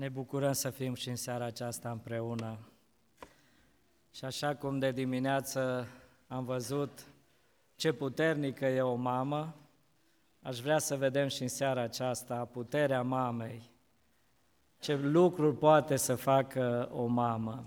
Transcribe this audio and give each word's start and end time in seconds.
Ne 0.00 0.08
bucurăm 0.08 0.52
să 0.52 0.70
fim 0.70 0.94
și 0.94 1.08
în 1.08 1.16
seara 1.16 1.44
aceasta 1.44 1.90
împreună. 1.90 2.58
Și 4.12 4.24
așa 4.24 4.54
cum 4.54 4.78
de 4.78 4.90
dimineață 4.90 5.88
am 6.28 6.44
văzut 6.44 7.06
ce 7.76 7.92
puternică 7.92 8.66
e 8.66 8.80
o 8.80 8.94
mamă, 8.94 9.54
aș 10.42 10.58
vrea 10.58 10.78
să 10.78 10.96
vedem 10.96 11.28
și 11.28 11.42
în 11.42 11.48
seara 11.48 11.80
aceasta 11.80 12.44
puterea 12.44 13.02
mamei, 13.02 13.70
ce 14.78 14.96
lucruri 14.96 15.56
poate 15.56 15.96
să 15.96 16.14
facă 16.14 16.88
o 16.92 17.06
mamă. 17.06 17.64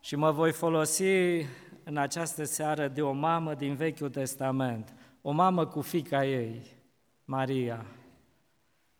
Și 0.00 0.16
mă 0.16 0.30
voi 0.30 0.52
folosi 0.52 1.40
în 1.84 1.96
această 1.96 2.44
seară 2.44 2.88
de 2.88 3.02
o 3.02 3.12
mamă 3.12 3.54
din 3.54 3.74
Vechiul 3.74 4.10
Testament, 4.10 4.94
o 5.22 5.30
mamă 5.30 5.66
cu 5.66 5.80
fica 5.80 6.24
ei, 6.24 6.76
Maria, 7.24 7.86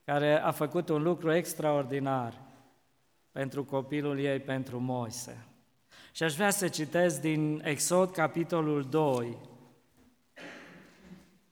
care 0.04 0.40
a 0.40 0.50
făcut 0.50 0.88
un 0.88 1.02
lucru 1.02 1.32
extraordinar 1.32 2.44
pentru 3.36 3.64
copilul 3.64 4.18
ei, 4.18 4.38
pentru 4.38 4.80
Moise. 4.80 5.46
Și 6.12 6.22
aș 6.22 6.34
vrea 6.34 6.50
să 6.50 6.68
citesc 6.68 7.20
din 7.20 7.62
Exod, 7.64 8.10
capitolul 8.10 8.86
2, 8.90 9.36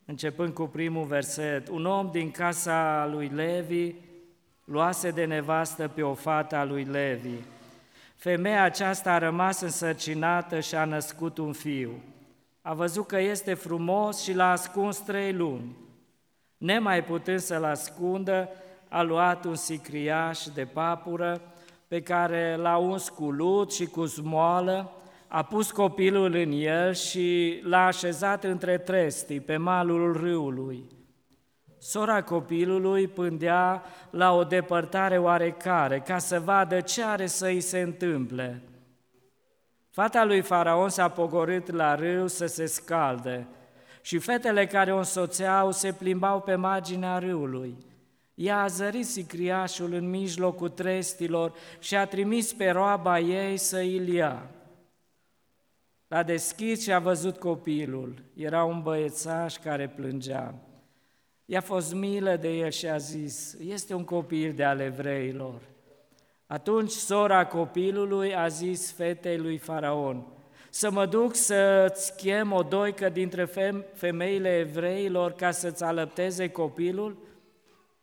începând 0.05 0.53
cu 0.55 0.67
primul 0.67 1.05
verset. 1.05 1.69
Un 1.69 1.85
om 1.87 2.11
din 2.11 2.31
casa 2.31 3.07
lui 3.13 3.27
Levi 3.27 3.95
luase 4.65 5.11
de 5.11 5.25
nevastă 5.25 5.89
pe 5.89 6.03
o 6.03 6.15
fată 6.15 6.57
a 6.57 6.65
lui 6.65 6.85
Levi. 6.85 7.39
Femeia 8.17 8.63
aceasta 8.63 9.13
a 9.13 9.19
rămas 9.19 9.61
însărcinată 9.61 10.61
și 10.61 10.75
a 10.75 10.85
născut 10.85 11.39
un 11.39 11.53
fiu. 11.53 12.03
A 12.63 12.75
văzut 12.75 13.07
că 13.07 13.19
este 13.21 13.55
frumos 13.55 14.23
și 14.23 14.33
l-a 14.33 14.51
ascuns 14.51 14.99
trei 14.99 15.33
luni. 15.33 15.77
Nemai 16.57 17.05
putând 17.05 17.41
să-l 17.41 17.65
ascundă, 17.65 18.49
a 18.89 19.03
luat 19.03 19.45
un 19.45 19.55
sicriaș 19.55 20.45
de 20.55 20.65
papură 20.65 21.41
pe 21.95 22.03
care 22.03 22.57
l-a 22.57 22.77
uns 22.77 23.09
cu 23.09 23.31
lut 23.31 23.73
și 23.73 23.87
cu 23.87 24.07
smoală, 24.07 24.93
a 25.29 25.43
pus 25.43 25.71
copilul 25.71 26.35
în 26.35 26.53
el 26.53 26.95
și 26.95 27.61
l-a 27.65 27.87
așezat 27.87 28.45
între 28.45 28.79
trestii 28.79 29.41
pe 29.41 29.57
malul 29.57 30.13
râului. 30.13 30.85
Sora 31.79 32.23
copilului 32.23 33.09
pândea 33.09 33.83
la 34.11 34.33
o 34.33 34.45
depărtare 34.45 35.19
oarecare 35.19 36.01
ca 36.01 36.19
să 36.19 36.41
vadă 36.41 36.81
ce 36.81 37.03
are 37.05 37.27
să 37.27 37.47
îi 37.47 37.61
se 37.61 37.81
întâmple. 37.81 38.63
Fata 39.91 40.25
lui 40.25 40.41
Faraon 40.41 40.89
s-a 40.89 41.09
pogorât 41.09 41.71
la 41.71 41.95
râu 41.95 42.27
să 42.27 42.47
se 42.47 42.67
scalde 42.67 43.47
și 44.01 44.19
fetele 44.19 44.67
care 44.67 44.93
o 44.93 44.97
însoțeau 44.97 45.73
se 45.73 45.93
plimbau 45.93 46.41
pe 46.41 46.55
marginea 46.55 47.19
râului. 47.19 47.77
Ea 48.35 48.61
a 48.61 48.67
zărit 48.67 49.07
sicriașul 49.07 49.93
în 49.93 50.11
mijlocul 50.11 50.69
trestilor 50.69 51.53
și 51.79 51.97
a 51.97 52.07
trimis 52.07 52.53
pe 52.53 52.71
roaba 52.71 53.19
ei 53.19 53.57
să 53.57 53.77
îl 53.77 54.09
ia. 54.09 54.51
L-a 56.09 56.23
deschis 56.23 56.83
și 56.83 56.93
a 56.93 56.99
văzut 56.99 57.37
copilul. 57.37 58.23
Era 58.35 58.65
un 58.65 58.83
băiețaș 58.83 59.57
care 59.57 59.89
plângea. 59.89 60.55
I-a 61.45 61.61
fost 61.61 61.95
milă 61.95 62.37
de 62.37 62.49
el 62.49 62.71
și 62.71 62.87
a 62.87 62.97
zis, 62.97 63.57
este 63.61 63.95
un 63.95 64.05
copil 64.05 64.53
de 64.53 64.65
ale 64.65 64.85
evreilor. 64.85 65.61
Atunci 66.47 66.91
sora 66.91 67.47
copilului 67.47 68.35
a 68.35 68.49
zis 68.49 68.93
fetei 68.93 69.39
lui 69.39 69.59
Faraon, 69.59 70.27
să 70.71 70.91
mă 70.91 71.07
duc 71.07 71.35
să-ți 71.35 72.17
chem 72.17 72.53
o 72.53 72.63
doică 72.63 73.09
dintre 73.09 73.45
femeile 73.95 74.59
evreilor 74.59 75.33
ca 75.33 75.51
să-ți 75.51 75.83
alăpteze 75.83 76.49
copilul? 76.49 77.17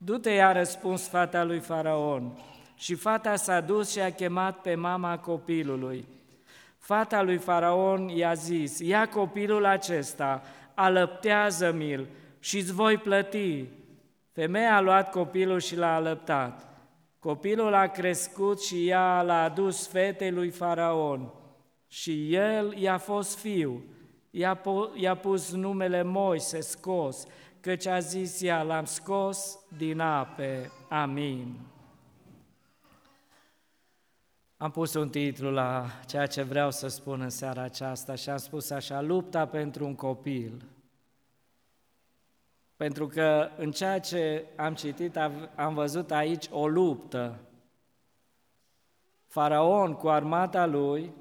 Du-te, 0.04 0.30
i-a 0.30 0.52
răspuns 0.52 1.08
fata 1.08 1.44
lui 1.44 1.60
Faraon. 1.60 2.38
Și 2.76 2.96
fata 2.96 3.36
s-a 3.36 3.60
dus 3.60 3.92
și 3.92 4.00
a 4.00 4.12
chemat 4.12 4.62
pe 4.62 4.76
mama 4.76 5.18
copilului. 5.20 6.08
Fata 6.78 7.22
lui 7.22 7.38
Faraon 7.38 8.08
i-a 8.08 8.34
zis, 8.34 8.80
ia 8.80 9.08
copilul 9.08 9.66
acesta, 9.66 10.44
alăptează-mi-l 10.74 12.08
și 12.40 12.58
îți 12.58 12.74
voi 12.74 12.98
plăti. 12.98 13.66
Femeia 14.32 14.76
a 14.76 14.82
luat 14.82 15.12
copilul 15.12 15.60
și 15.60 15.76
l-a 15.76 15.96
alăptat. 15.96 16.68
Copilul 17.20 17.74
a 17.74 17.88
crescut 17.88 18.62
și 18.62 18.88
ea 18.88 19.22
l-a 19.22 19.44
adus 19.44 19.88
fetei 19.88 20.32
lui 20.32 20.50
Faraon 20.50 21.34
și 21.88 22.34
el 22.34 22.74
i-a 22.78 22.98
fost 22.98 23.38
fiu. 23.38 23.84
I-a, 24.30 24.62
i-a 24.94 25.16
pus 25.16 25.52
numele 25.52 26.04
Moise 26.04 26.60
scos, 26.60 27.26
căci 27.62 27.86
a 27.86 28.00
zis 28.00 28.42
ea, 28.42 28.62
l-am 28.62 28.86
scos 28.86 29.60
din 29.78 30.00
ape. 30.00 30.72
Amin. 30.90 31.60
Am 34.58 34.72
pus 34.72 34.94
un 34.94 35.10
titlu 35.10 35.52
la 35.52 35.86
ceea 36.06 36.26
ce 36.26 36.42
vreau 36.42 36.72
să 36.72 36.88
spun 36.88 37.22
în 37.22 37.30
seara 37.30 37.62
aceasta 37.62 38.16
și 38.16 38.30
am 38.30 38.38
spus 38.38 38.70
așa, 38.70 39.02
lupta 39.02 39.46
pentru 39.46 39.86
un 39.86 39.96
copil. 39.96 40.66
Pentru 42.76 43.08
că 43.08 43.50
în 43.58 43.72
ceea 43.72 44.00
ce 44.00 44.46
am 44.56 44.74
citit 44.74 45.18
am 45.56 45.74
văzut 45.74 46.12
aici 46.12 46.48
o 46.52 46.68
luptă. 46.68 47.40
Faraon 49.28 49.94
cu 49.94 50.10
armata 50.10 50.66
lui, 50.66 51.14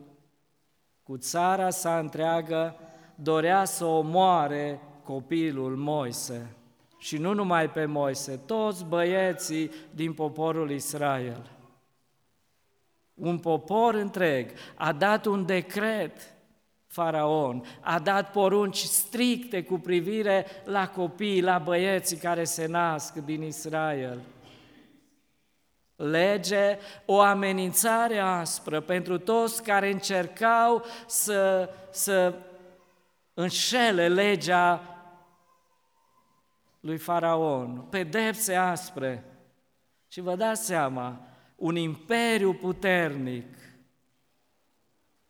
cu 1.03 1.17
țara 1.17 1.71
sa 1.71 1.99
întreagă, 1.99 2.77
dorea 3.15 3.65
să 3.65 3.84
omoare 3.84 4.81
copilul 5.10 5.76
Moise. 5.76 6.54
Și 6.98 7.19
nu 7.19 7.34
numai 7.34 7.71
pe 7.71 7.84
Moise, 7.84 8.41
toți 8.47 8.84
băieții 8.84 9.71
din 9.91 10.12
poporul 10.12 10.71
Israel. 10.71 11.50
Un 13.15 13.38
popor 13.38 13.94
întreg 13.94 14.50
a 14.75 14.93
dat 14.93 15.26
un 15.26 15.47
decret 15.47 16.34
faraon, 16.87 17.65
a 17.81 17.99
dat 17.99 18.31
porunci 18.31 18.76
stricte 18.76 19.62
cu 19.62 19.78
privire 19.78 20.47
la 20.65 20.88
copii, 20.88 21.43
la 21.43 21.59
băieții 21.59 22.16
care 22.16 22.44
se 22.44 22.66
nasc 22.66 23.15
din 23.15 23.43
Israel. 23.43 24.20
Lege, 25.97 26.78
o 27.04 27.20
amenințare 27.20 28.19
aspră 28.19 28.81
pentru 28.81 29.19
toți 29.19 29.62
care 29.62 29.91
încercau 29.91 30.84
să, 31.06 31.70
să 31.91 32.34
înșele 33.34 34.09
legea 34.09 35.00
lui 36.81 36.99
Faraon, 36.99 37.87
pedepse 37.91 38.55
aspre. 38.55 39.25
Și 40.09 40.21
vă 40.21 40.37
dați 40.37 40.65
seama, 40.65 41.27
un 41.57 41.77
imperiu 41.77 42.55
puternic, 42.55 43.59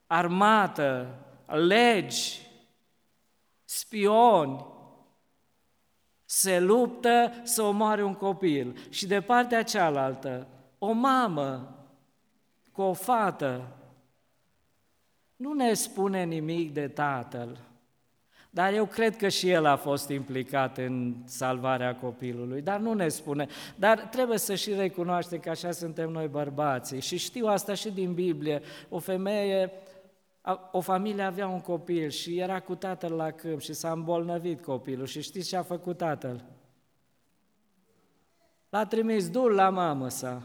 armată, 0.06 1.19
legi, 1.47 2.47
spioni, 3.65 4.66
se 6.25 6.61
luptă 6.61 7.33
să 7.43 7.62
omoare 7.62 8.03
un 8.03 8.15
copil. 8.15 8.77
Și 8.88 9.06
de 9.06 9.21
partea 9.21 9.62
cealaltă, 9.62 10.47
o 10.78 10.93
mamă 10.93 11.75
cu 12.72 12.82
o 12.82 12.93
fată 12.93 13.77
nu 15.37 15.53
ne 15.53 15.75
spune 15.75 16.25
nimic 16.25 16.72
de 16.72 16.88
tatăl. 16.88 17.69
Dar 18.53 18.72
eu 18.72 18.87
cred 18.87 19.16
că 19.16 19.28
și 19.28 19.50
el 19.50 19.66
a 19.66 19.77
fost 19.77 20.09
implicat 20.09 20.78
în 20.78 21.15
salvarea 21.25 21.97
copilului, 21.97 22.62
dar 22.62 22.81
nu 22.81 22.93
ne 22.93 23.09
spune. 23.09 23.47
Dar 23.77 23.99
trebuie 23.99 24.38
să 24.38 24.55
și 24.55 24.75
recunoaște 24.75 25.38
că 25.38 25.50
așa 25.50 25.71
suntem 25.71 26.11
noi 26.11 26.28
bărbații. 26.28 27.00
Și 27.00 27.16
știu 27.16 27.47
asta 27.47 27.75
și 27.75 27.91
din 27.91 28.15
Biblie. 28.15 28.62
O 28.88 28.99
femeie, 28.99 29.72
o 30.71 30.81
familie 30.81 31.22
avea 31.22 31.49
un 31.49 31.61
copil 31.61 32.09
și 32.09 32.38
era 32.38 32.61
cu 32.61 32.75
tatăl 32.75 33.12
la 33.12 33.31
câmp 33.31 33.61
și 33.61 33.72
s-a 33.72 33.93
îmbolnăvit 33.93 34.62
copilul. 34.62 35.06
Și 35.06 35.22
știți 35.22 35.49
ce 35.49 35.56
a 35.56 35.62
făcut 35.62 35.97
tatăl? 35.97 36.44
L-a 38.69 38.87
trimis 38.87 39.31
dur 39.31 39.53
la 39.53 39.71
mamă 39.71 40.09
sa, 40.09 40.43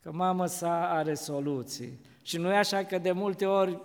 că 0.00 0.12
mamă 0.12 0.46
sa 0.46 0.90
are 0.90 1.14
soluții. 1.14 2.00
Și 2.22 2.38
nu 2.38 2.52
e 2.52 2.56
așa 2.56 2.84
că 2.84 2.98
de 2.98 3.12
multe 3.12 3.46
ori 3.46 3.80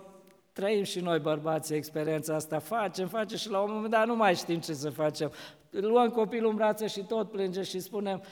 Trăim 0.58 0.82
și 0.82 1.00
noi 1.00 1.18
bărbații 1.18 1.76
experiența 1.76 2.34
asta, 2.34 2.58
facem, 2.58 3.08
facem 3.08 3.36
și 3.36 3.50
la 3.50 3.60
un 3.60 3.70
moment 3.72 3.90
dat 3.90 4.06
nu 4.06 4.16
mai 4.16 4.34
știm 4.34 4.58
ce 4.60 4.72
să 4.72 4.90
facem. 4.90 5.32
Luăm 5.70 6.08
copilul 6.08 6.50
în 6.50 6.56
brațe 6.56 6.86
și 6.86 7.00
tot 7.00 7.30
plânge 7.30 7.62
și 7.62 7.80
spunem, 7.80 8.22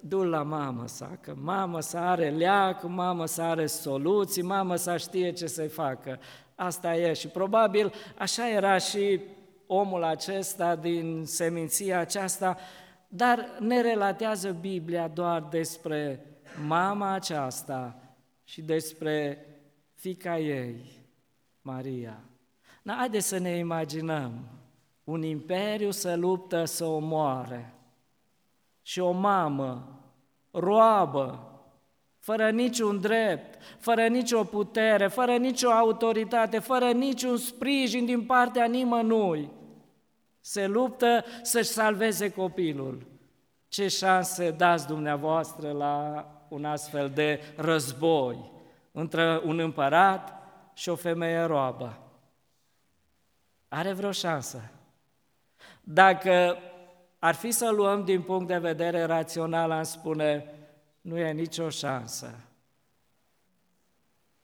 du 0.00 0.22
la 0.22 0.42
mamă 0.42 0.86
sa, 0.86 1.18
că 1.20 1.34
mamă 1.36 1.80
sa 1.80 2.10
are 2.10 2.30
leac, 2.30 2.82
mamă 2.82 3.26
sa 3.26 3.48
are 3.48 3.66
soluții, 3.66 4.42
mamă 4.42 4.76
sa 4.76 4.96
știe 4.96 5.32
ce 5.32 5.46
să-i 5.46 5.68
facă. 5.68 6.18
Asta 6.54 6.96
e 6.96 7.12
și 7.12 7.28
probabil 7.28 7.92
așa 8.18 8.50
era 8.50 8.78
și 8.78 9.20
omul 9.66 10.04
acesta 10.04 10.76
din 10.76 11.22
seminția 11.24 12.00
aceasta, 12.00 12.56
dar 13.08 13.56
ne 13.58 13.80
relatează 13.80 14.56
Biblia 14.60 15.08
doar 15.08 15.42
despre 15.50 16.26
mama 16.66 17.12
aceasta 17.12 18.00
și 18.44 18.62
despre 18.62 19.46
fica 19.94 20.38
ei. 20.38 20.95
Maria. 21.66 22.20
Na, 22.82 22.94
haideți 22.94 23.26
să 23.26 23.38
ne 23.38 23.56
imaginăm 23.56 24.32
un 25.04 25.22
imperiu 25.22 25.90
să 25.90 26.14
luptă 26.14 26.64
să 26.64 26.84
o 26.84 26.98
moare 26.98 27.74
și 28.82 29.00
o 29.00 29.10
mamă, 29.10 30.00
roabă, 30.50 31.50
fără 32.18 32.50
niciun 32.50 33.00
drept, 33.00 33.58
fără 33.78 34.06
nicio 34.06 34.44
putere, 34.44 35.06
fără 35.06 35.36
nicio 35.36 35.70
autoritate, 35.70 36.58
fără 36.58 36.90
niciun 36.90 37.36
sprijin 37.36 38.04
din 38.04 38.22
partea 38.22 38.64
nimănui. 38.64 39.50
Se 40.40 40.66
luptă 40.66 41.24
să-și 41.42 41.68
salveze 41.68 42.30
copilul. 42.30 43.06
Ce 43.68 43.88
șanse 43.88 44.50
dați 44.50 44.86
dumneavoastră 44.86 45.70
la 45.70 46.26
un 46.48 46.64
astfel 46.64 47.10
de 47.14 47.40
război 47.56 48.50
între 48.92 49.40
un 49.44 49.58
împărat 49.58 50.36
și 50.76 50.88
o 50.88 50.94
femeie 50.94 51.40
roabă? 51.40 51.98
Are 53.68 53.92
vreo 53.92 54.10
șansă? 54.10 54.70
Dacă 55.80 56.58
ar 57.18 57.34
fi 57.34 57.50
să 57.50 57.70
luăm 57.70 58.04
din 58.04 58.22
punct 58.22 58.46
de 58.46 58.58
vedere 58.58 59.02
rațional, 59.02 59.70
am 59.70 59.82
spune, 59.82 60.54
nu 61.00 61.18
e 61.18 61.32
nicio 61.32 61.68
șansă. 61.68 62.34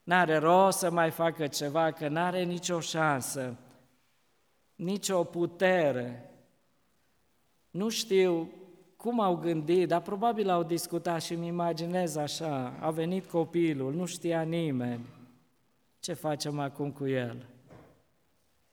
N-are 0.03 0.37
rost 0.37 0.77
să 0.77 0.91
mai 0.91 1.11
facă 1.11 1.47
ceva, 1.47 1.91
că 1.91 2.07
n-are 2.07 2.43
nicio 2.43 2.79
șansă, 2.79 3.55
nicio 4.75 5.23
putere. 5.23 6.31
Nu 7.69 7.89
știu 7.89 8.49
cum 8.95 9.19
au 9.19 9.35
gândit, 9.35 9.87
dar 9.87 10.01
probabil 10.01 10.49
au 10.49 10.63
discutat 10.63 11.21
și 11.21 11.33
îmi 11.33 11.47
imaginez 11.47 12.15
așa, 12.15 12.73
a 12.79 12.91
venit 12.91 13.29
copilul, 13.29 13.93
nu 13.93 14.05
știa 14.05 14.41
nimeni. 14.41 15.05
Ce 16.03 16.13
facem 16.13 16.59
acum 16.59 16.91
cu 16.91 17.07
el? 17.07 17.45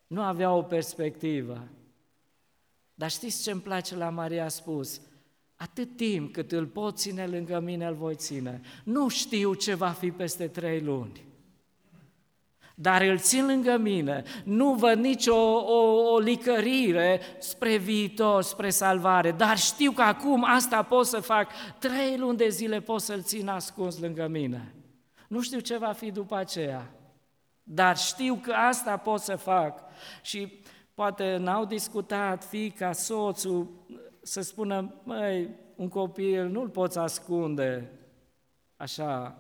Nu 0.06 0.22
avea 0.22 0.52
o 0.52 0.62
perspectivă. 0.62 1.68
Dar 2.94 3.10
știți 3.10 3.42
ce 3.42 3.50
îmi 3.50 3.60
place 3.60 3.96
la 3.96 4.08
Maria 4.08 4.44
a 4.44 4.48
spus? 4.48 5.00
Atât 5.56 5.96
timp 5.96 6.32
cât 6.32 6.52
îl 6.52 6.66
pot 6.66 6.98
ține 6.98 7.26
lângă 7.26 7.60
mine, 7.60 7.86
îl 7.86 7.94
voi 7.94 8.14
ține. 8.14 8.60
Nu 8.84 9.08
știu 9.08 9.54
ce 9.54 9.74
va 9.74 9.88
fi 9.88 10.10
peste 10.10 10.48
trei 10.48 10.80
luni. 10.80 11.24
Dar 12.74 13.02
îl 13.02 13.18
țin 13.18 13.46
lângă 13.46 13.76
mine, 13.76 14.22
nu 14.44 14.74
văd 14.74 14.98
nicio 14.98 15.36
o, 15.56 16.12
o 16.12 16.18
licărire 16.18 17.20
spre 17.38 17.76
viitor, 17.76 18.42
spre 18.42 18.70
salvare, 18.70 19.32
dar 19.32 19.58
știu 19.58 19.92
că 19.92 20.02
acum 20.02 20.44
asta 20.44 20.82
pot 20.82 21.06
să 21.06 21.20
fac, 21.20 21.50
trei 21.78 22.18
luni 22.18 22.36
de 22.36 22.48
zile 22.48 22.80
pot 22.80 23.00
să-l 23.00 23.22
țin 23.22 23.48
ascuns 23.48 23.98
lângă 23.98 24.26
mine. 24.26 24.74
Nu 25.28 25.40
știu 25.40 25.58
ce 25.58 25.76
va 25.76 25.92
fi 25.92 26.10
după 26.10 26.36
aceea, 26.36 26.94
dar 27.72 27.96
știu 27.96 28.34
că 28.34 28.52
asta 28.52 28.96
pot 28.96 29.20
să 29.20 29.36
fac. 29.36 29.82
Și 30.22 30.62
poate 30.94 31.36
n-au 31.36 31.64
discutat 31.64 32.44
fica, 32.44 32.92
soțul, 32.92 33.68
să 34.22 34.40
spună, 34.40 34.94
măi, 35.02 35.48
un 35.76 35.88
copil 35.88 36.46
nu-l 36.46 36.68
poți 36.68 36.98
ascunde 36.98 37.90
așa, 38.76 39.36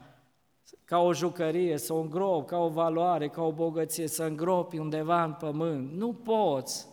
ca 0.84 0.98
o 0.98 1.12
jucărie, 1.12 1.76
să 1.76 1.92
o 1.92 2.00
îngropi, 2.00 2.48
ca 2.48 2.58
o 2.58 2.68
valoare, 2.68 3.28
ca 3.28 3.42
o 3.42 3.52
bogăție, 3.52 4.06
să 4.06 4.22
îngropi 4.22 4.78
undeva 4.78 5.24
în 5.24 5.32
pământ. 5.32 5.92
Nu 5.92 6.12
poți. 6.12 6.86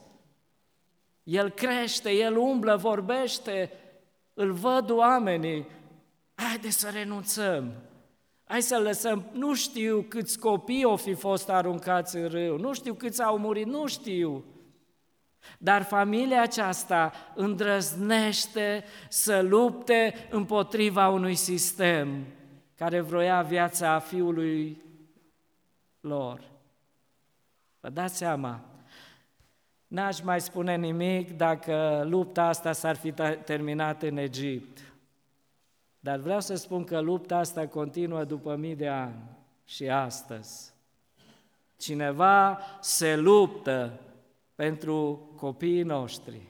El 1.24 1.50
crește, 1.50 2.12
el 2.12 2.38
umblă, 2.38 2.76
vorbește, 2.76 3.72
îl 4.34 4.52
văd 4.52 4.90
oamenii. 4.90 5.68
Haide 6.36 6.70
să 6.70 6.90
renunțăm. 6.90 7.74
Hai 8.48 8.62
să 8.62 8.80
lăsăm, 8.80 9.26
nu 9.32 9.56
știu 9.56 10.06
câți 10.10 10.40
copii 10.40 10.84
au 10.84 10.96
fi 10.96 11.14
fost 11.14 11.50
aruncați 11.50 12.16
în 12.16 12.28
râu, 12.28 12.58
nu 12.58 12.74
știu 12.74 12.94
câți 12.94 13.22
au 13.22 13.38
murit, 13.38 13.66
nu 13.66 13.88
știu. 13.88 14.44
Dar 15.58 15.84
familia 15.84 16.42
aceasta 16.42 17.14
îndrăznește 17.36 18.84
să 19.10 19.42
lupte 19.42 20.14
împotriva 20.30 21.10
unui 21.10 21.36
sistem 21.36 22.26
care 22.76 23.00
vroia 23.00 23.42
viața 23.42 24.00
fiului 24.00 24.82
lor. 26.00 26.42
Vă 27.80 27.90
dați 27.90 28.18
seama, 28.18 28.62
n-aș 29.88 30.22
mai 30.22 30.42
spune 30.42 30.76
nimic 30.76 31.38
dacă 31.38 32.06
lupta 32.10 32.44
asta 32.44 32.72
s-ar 32.72 32.96
fi 32.96 33.14
terminat 33.46 34.04
în 34.04 34.18
Egipt. 34.18 34.87
Dar 36.08 36.20
vreau 36.20 36.40
să 36.42 36.56
spun 36.56 36.84
că 36.84 37.00
lupta 37.00 37.38
asta 37.38 37.68
continuă 37.68 38.24
după 38.24 38.56
mii 38.56 38.76
de 38.76 38.88
ani 38.88 39.16
și 39.66 39.90
astăzi. 39.90 40.74
Cineva 41.78 42.60
se 42.82 43.16
luptă 43.16 44.00
pentru 44.56 45.30
copiii 45.36 45.84
noștri. 45.84 46.42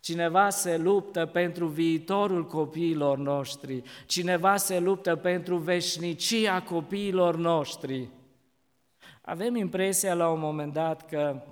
Cineva 0.00 0.50
se 0.50 0.76
luptă 0.76 1.26
pentru 1.26 1.66
viitorul 1.66 2.46
copiilor 2.46 3.18
noștri. 3.18 3.82
Cineva 4.06 4.56
se 4.56 4.78
luptă 4.78 5.16
pentru 5.16 5.56
veșnicia 5.56 6.62
copiilor 6.62 7.36
noștri. 7.36 8.08
Avem 9.20 9.56
impresia 9.56 10.14
la 10.14 10.28
un 10.28 10.40
moment 10.40 10.72
dat 10.72 11.06
că 11.06 11.42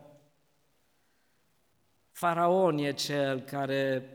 faraon 2.10 2.78
e 2.78 2.92
cel 2.92 3.40
care 3.40 4.06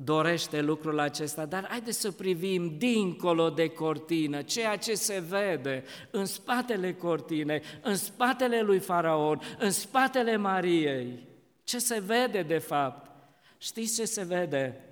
dorește 0.00 0.60
lucrul 0.60 0.98
acesta, 0.98 1.46
dar 1.46 1.66
haideți 1.68 2.00
să 2.00 2.10
privim 2.10 2.76
dincolo 2.76 3.50
de 3.50 3.68
cortină, 3.68 4.42
ceea 4.42 4.76
ce 4.76 4.94
se 4.94 5.24
vede 5.28 5.84
în 6.10 6.24
spatele 6.24 6.94
cortinei, 6.94 7.62
în 7.82 7.96
spatele 7.96 8.60
lui 8.60 8.78
Faraon, 8.78 9.40
în 9.58 9.70
spatele 9.70 10.36
Mariei. 10.36 11.28
Ce 11.64 11.78
se 11.78 12.00
vede 12.00 12.42
de 12.42 12.58
fapt? 12.58 13.10
Știți 13.58 13.94
ce 13.94 14.04
se 14.04 14.24
vede? 14.24 14.84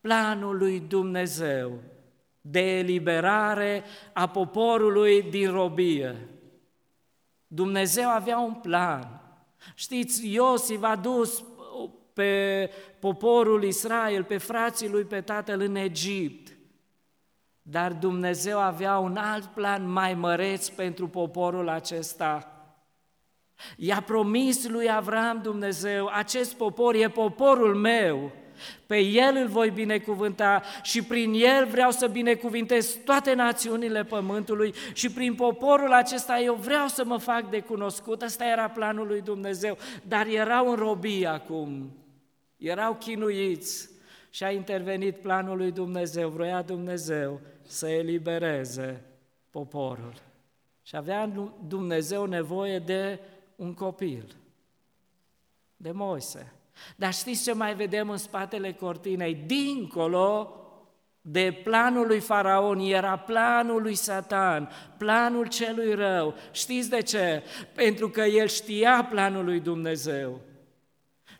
Planul 0.00 0.56
lui 0.56 0.80
Dumnezeu 0.80 1.80
de 2.40 2.78
eliberare 2.78 3.84
a 4.12 4.28
poporului 4.28 5.22
din 5.22 5.50
robie. 5.50 6.28
Dumnezeu 7.46 8.08
avea 8.08 8.38
un 8.38 8.54
plan. 8.54 9.20
Știți, 9.74 10.32
Iosif 10.32 10.82
a 10.82 10.96
dus 10.96 11.44
pe 12.14 12.70
poporul 12.98 13.62
Israel, 13.62 14.24
pe 14.24 14.38
frații 14.38 14.88
lui, 14.88 15.04
pe 15.04 15.20
tatăl 15.20 15.60
în 15.60 15.76
Egipt. 15.76 16.56
Dar 17.62 17.92
Dumnezeu 17.92 18.58
avea 18.58 18.98
un 18.98 19.16
alt 19.16 19.44
plan 19.44 19.90
mai 19.90 20.14
măreț 20.14 20.68
pentru 20.68 21.08
poporul 21.08 21.68
acesta. 21.68 22.48
I-a 23.76 24.02
promis 24.06 24.68
lui 24.68 24.90
Avram 24.90 25.40
Dumnezeu, 25.42 26.10
acest 26.12 26.54
popor 26.54 26.94
e 26.94 27.08
poporul 27.08 27.74
meu, 27.74 28.32
pe 28.86 28.98
el 28.98 29.36
îl 29.36 29.46
voi 29.46 29.70
binecuvânta 29.70 30.62
și 30.82 31.02
prin 31.02 31.32
el 31.34 31.66
vreau 31.66 31.90
să 31.90 32.06
binecuvintez 32.06 32.98
toate 33.04 33.34
națiunile 33.34 34.04
pământului 34.04 34.74
și 34.92 35.10
prin 35.12 35.34
poporul 35.34 35.92
acesta 35.92 36.38
eu 36.38 36.54
vreau 36.54 36.86
să 36.86 37.04
mă 37.04 37.18
fac 37.18 37.50
de 37.50 37.60
cunoscut. 37.60 38.22
Asta 38.22 38.44
era 38.44 38.68
planul 38.68 39.06
lui 39.06 39.20
Dumnezeu, 39.20 39.78
dar 40.02 40.26
erau 40.26 40.70
în 40.70 40.76
robie 40.76 41.26
acum 41.26 41.90
erau 42.56 42.94
chinuiți 42.94 43.90
și 44.30 44.44
a 44.44 44.50
intervenit 44.50 45.16
planul 45.16 45.56
lui 45.56 45.70
Dumnezeu, 45.70 46.28
vroia 46.28 46.62
Dumnezeu 46.62 47.40
să 47.62 47.88
elibereze 47.88 49.04
poporul. 49.50 50.14
Și 50.82 50.96
avea 50.96 51.26
Dumnezeu 51.66 52.24
nevoie 52.24 52.78
de 52.78 53.20
un 53.56 53.74
copil, 53.74 54.36
de 55.76 55.90
Moise. 55.90 56.52
Dar 56.96 57.12
știți 57.12 57.42
ce 57.42 57.52
mai 57.52 57.74
vedem 57.74 58.10
în 58.10 58.16
spatele 58.16 58.72
cortinei? 58.72 59.34
Dincolo 59.34 60.58
de 61.20 61.60
planul 61.64 62.06
lui 62.06 62.20
Faraon 62.20 62.78
era 62.78 63.18
planul 63.18 63.82
lui 63.82 63.94
Satan, 63.94 64.70
planul 64.98 65.48
celui 65.48 65.94
rău. 65.94 66.34
Știți 66.52 66.90
de 66.90 67.02
ce? 67.02 67.42
Pentru 67.74 68.08
că 68.08 68.20
el 68.20 68.46
știa 68.46 69.06
planul 69.10 69.44
lui 69.44 69.60
Dumnezeu. 69.60 70.40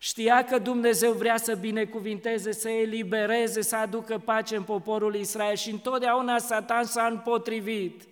Știa 0.05 0.45
că 0.45 0.59
Dumnezeu 0.59 1.13
vrea 1.13 1.37
să 1.37 1.55
binecuvinteze, 1.55 2.53
să 2.53 2.69
elibereze, 2.69 3.63
să 3.63 3.77
aducă 3.77 4.19
pace 4.19 4.57
în 4.57 4.63
poporul 4.63 5.15
Israel 5.15 5.57
și 5.57 5.71
întotdeauna 5.71 6.39
Satan 6.39 6.85
s-a 6.85 7.07
împotrivit 7.11 8.03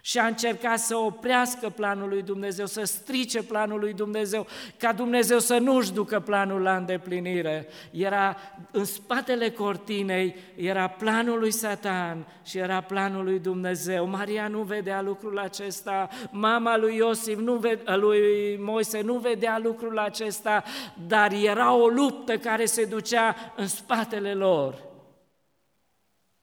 și 0.00 0.18
a 0.18 0.26
încercat 0.26 0.78
să 0.78 0.96
oprească 0.96 1.68
planul 1.68 2.08
lui 2.08 2.22
Dumnezeu, 2.22 2.66
să 2.66 2.84
strice 2.84 3.42
planul 3.42 3.78
lui 3.78 3.92
Dumnezeu, 3.92 4.46
ca 4.78 4.92
Dumnezeu 4.92 5.38
să 5.38 5.58
nu-și 5.58 5.92
ducă 5.92 6.20
planul 6.20 6.62
la 6.62 6.76
îndeplinire. 6.76 7.68
Era 7.90 8.36
în 8.70 8.84
spatele 8.84 9.50
cortinei, 9.50 10.36
era 10.56 10.88
planul 10.88 11.38
lui 11.38 11.50
Satan 11.50 12.26
și 12.44 12.58
era 12.58 12.80
planul 12.80 13.24
lui 13.24 13.38
Dumnezeu. 13.38 14.06
Maria 14.06 14.48
nu 14.48 14.62
vedea 14.62 15.02
lucrul 15.02 15.38
acesta, 15.38 16.08
mama 16.30 16.76
lui 16.76 16.96
Iosif, 16.96 17.38
nu 17.38 17.54
vedea, 17.54 17.96
lui 17.96 18.56
Moise 18.56 19.00
nu 19.00 19.14
vedea 19.18 19.58
lucrul 19.58 19.98
acesta, 19.98 20.62
dar 21.06 21.32
era 21.32 21.74
o 21.74 21.86
luptă 21.86 22.38
care 22.38 22.64
se 22.64 22.84
ducea 22.84 23.36
în 23.56 23.66
spatele 23.66 24.34
lor. 24.34 24.88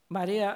Maria, 0.07 0.55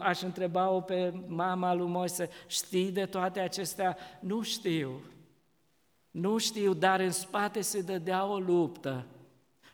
aș 0.00 0.22
întreba-o 0.22 0.80
pe 0.80 1.12
mama 1.26 1.74
lui 1.74 1.86
Moise, 1.86 2.28
știi 2.46 2.90
de 2.90 3.06
toate 3.06 3.40
acestea? 3.40 3.96
Nu 4.20 4.42
știu. 4.42 5.00
Nu 6.10 6.38
știu, 6.38 6.74
dar 6.74 7.00
în 7.00 7.10
spate 7.10 7.60
se 7.60 7.80
dădea 7.80 8.26
o 8.26 8.38
luptă. 8.38 9.06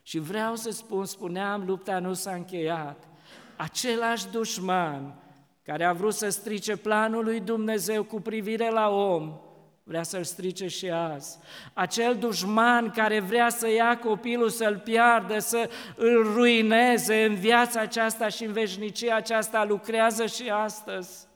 Și 0.03 0.19
vreau 0.19 0.55
să 0.55 0.71
spun, 0.71 1.05
spuneam, 1.05 1.65
lupta 1.67 1.99
nu 1.99 2.13
s-a 2.13 2.33
încheiat. 2.33 3.09
același 3.57 4.31
dușman 4.31 5.23
care 5.63 5.85
a 5.85 5.93
vrut 5.93 6.15
să 6.15 6.29
strice 6.29 6.77
planul 6.77 7.25
lui 7.25 7.41
Dumnezeu 7.41 8.05
cu 8.05 8.21
privire 8.21 8.71
la 8.71 8.89
om, 8.89 9.41
vrea 9.85 10.03
să-l 10.03 10.25
strice 10.25 10.67
și 10.67 10.91
azi. 10.91 11.39
Acel 11.73 12.17
dușman 12.17 12.91
care 12.91 13.21
vrea 13.21 13.49
să 13.49 13.69
ia 13.69 13.99
copilul, 13.99 14.49
să-l 14.49 14.79
piardă, 14.79 15.39
să 15.39 15.71
îl 15.97 16.33
ruineze 16.35 17.25
în 17.25 17.35
viața 17.35 17.81
aceasta 17.81 18.29
și 18.29 18.45
în 18.45 18.53
veșnicia 18.53 19.17
aceasta, 19.17 19.65
lucrează 19.65 20.27
și 20.27 20.51
astăzi. 20.51 21.27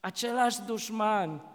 Același 0.00 0.60
dușman 0.66 1.46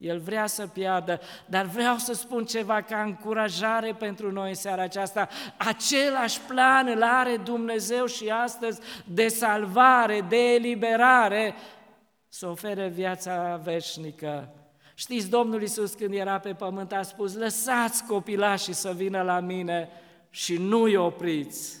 el 0.00 0.18
vrea 0.18 0.46
să 0.46 0.66
piardă, 0.66 1.20
dar 1.46 1.64
vreau 1.64 1.96
să 1.96 2.12
spun 2.12 2.44
ceva 2.44 2.82
ca 2.82 3.02
încurajare 3.02 3.92
pentru 3.92 4.32
noi 4.32 4.48
în 4.48 4.54
seara 4.54 4.82
aceasta. 4.82 5.28
Același 5.56 6.40
plan 6.40 6.86
îl 6.86 7.02
are 7.02 7.36
Dumnezeu 7.36 8.06
și 8.06 8.28
astăzi 8.28 8.80
de 9.04 9.28
salvare, 9.28 10.20
de 10.20 10.36
eliberare, 10.36 11.54
să 12.28 12.46
ofere 12.46 12.88
viața 12.88 13.60
veșnică. 13.62 14.54
Știți, 15.00 15.30
Domnul 15.30 15.60
Iisus 15.60 15.92
când 15.92 16.14
era 16.14 16.38
pe 16.38 16.52
pământ 16.52 16.92
a 16.92 17.02
spus, 17.02 17.34
lăsați 17.34 18.04
copilașii 18.06 18.72
să 18.72 18.92
vină 18.96 19.22
la 19.22 19.40
mine 19.40 19.88
și 20.30 20.56
nu-i 20.56 20.96
opriți 20.96 21.78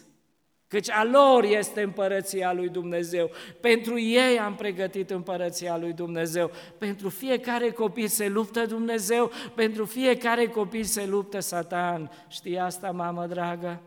căci 0.68 0.90
a 0.90 1.04
lor 1.04 1.44
este 1.44 1.82
împărăția 1.82 2.52
lui 2.52 2.68
Dumnezeu. 2.68 3.30
Pentru 3.60 3.98
ei 3.98 4.38
am 4.38 4.54
pregătit 4.54 5.10
împărăția 5.10 5.76
lui 5.76 5.92
Dumnezeu. 5.92 6.50
Pentru 6.78 7.08
fiecare 7.08 7.70
copil 7.70 8.06
se 8.06 8.28
luptă 8.28 8.66
Dumnezeu, 8.66 9.30
pentru 9.54 9.84
fiecare 9.84 10.46
copil 10.46 10.84
se 10.84 11.06
luptă 11.06 11.40
Satan. 11.40 12.10
Știi 12.28 12.58
asta, 12.58 12.90
mamă 12.90 13.26
dragă? 13.26 13.80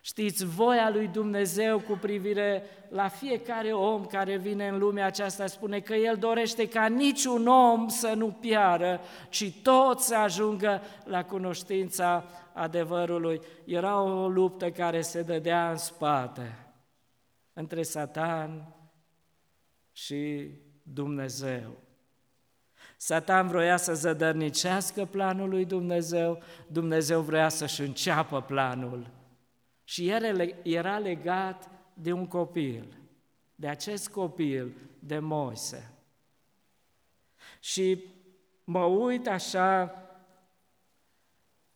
Știți, 0.00 0.44
voia 0.44 0.90
lui 0.90 1.06
Dumnezeu 1.06 1.80
cu 1.80 1.98
privire 2.00 2.62
la 2.88 3.08
fiecare 3.08 3.72
om 3.72 4.04
care 4.06 4.36
vine 4.36 4.68
în 4.68 4.78
lumea 4.78 5.06
aceasta 5.06 5.46
spune 5.46 5.80
că 5.80 5.94
El 5.94 6.16
dorește 6.16 6.68
ca 6.68 6.86
niciun 6.86 7.46
om 7.46 7.88
să 7.88 8.12
nu 8.16 8.30
piară, 8.30 9.00
ci 9.28 9.52
toți 9.62 10.06
să 10.06 10.16
ajungă 10.16 10.82
la 11.04 11.24
cunoștința 11.24 12.24
adevărului. 12.52 13.40
Era 13.64 14.02
o 14.02 14.28
luptă 14.28 14.70
care 14.70 15.00
se 15.00 15.22
dădea 15.22 15.70
în 15.70 15.76
spate 15.76 16.66
între 17.52 17.82
Satan 17.82 18.74
și 19.92 20.50
Dumnezeu. 20.82 21.76
Satan 22.96 23.48
vroia 23.48 23.76
să 23.76 23.94
zădărnicească 23.94 25.04
planul 25.04 25.48
lui 25.48 25.64
Dumnezeu, 25.64 26.42
Dumnezeu 26.66 27.20
vrea 27.20 27.48
să-și 27.48 27.80
înceapă 27.80 28.40
planul. 28.40 29.17
Și 29.88 30.08
era 30.62 30.98
legat 30.98 31.70
de 31.94 32.12
un 32.12 32.26
copil, 32.26 32.96
de 33.54 33.68
acest 33.68 34.08
copil, 34.08 34.72
de 34.98 35.18
Moise. 35.18 35.92
Și 37.60 38.04
mă 38.64 38.84
uit 38.84 39.26
așa 39.26 39.94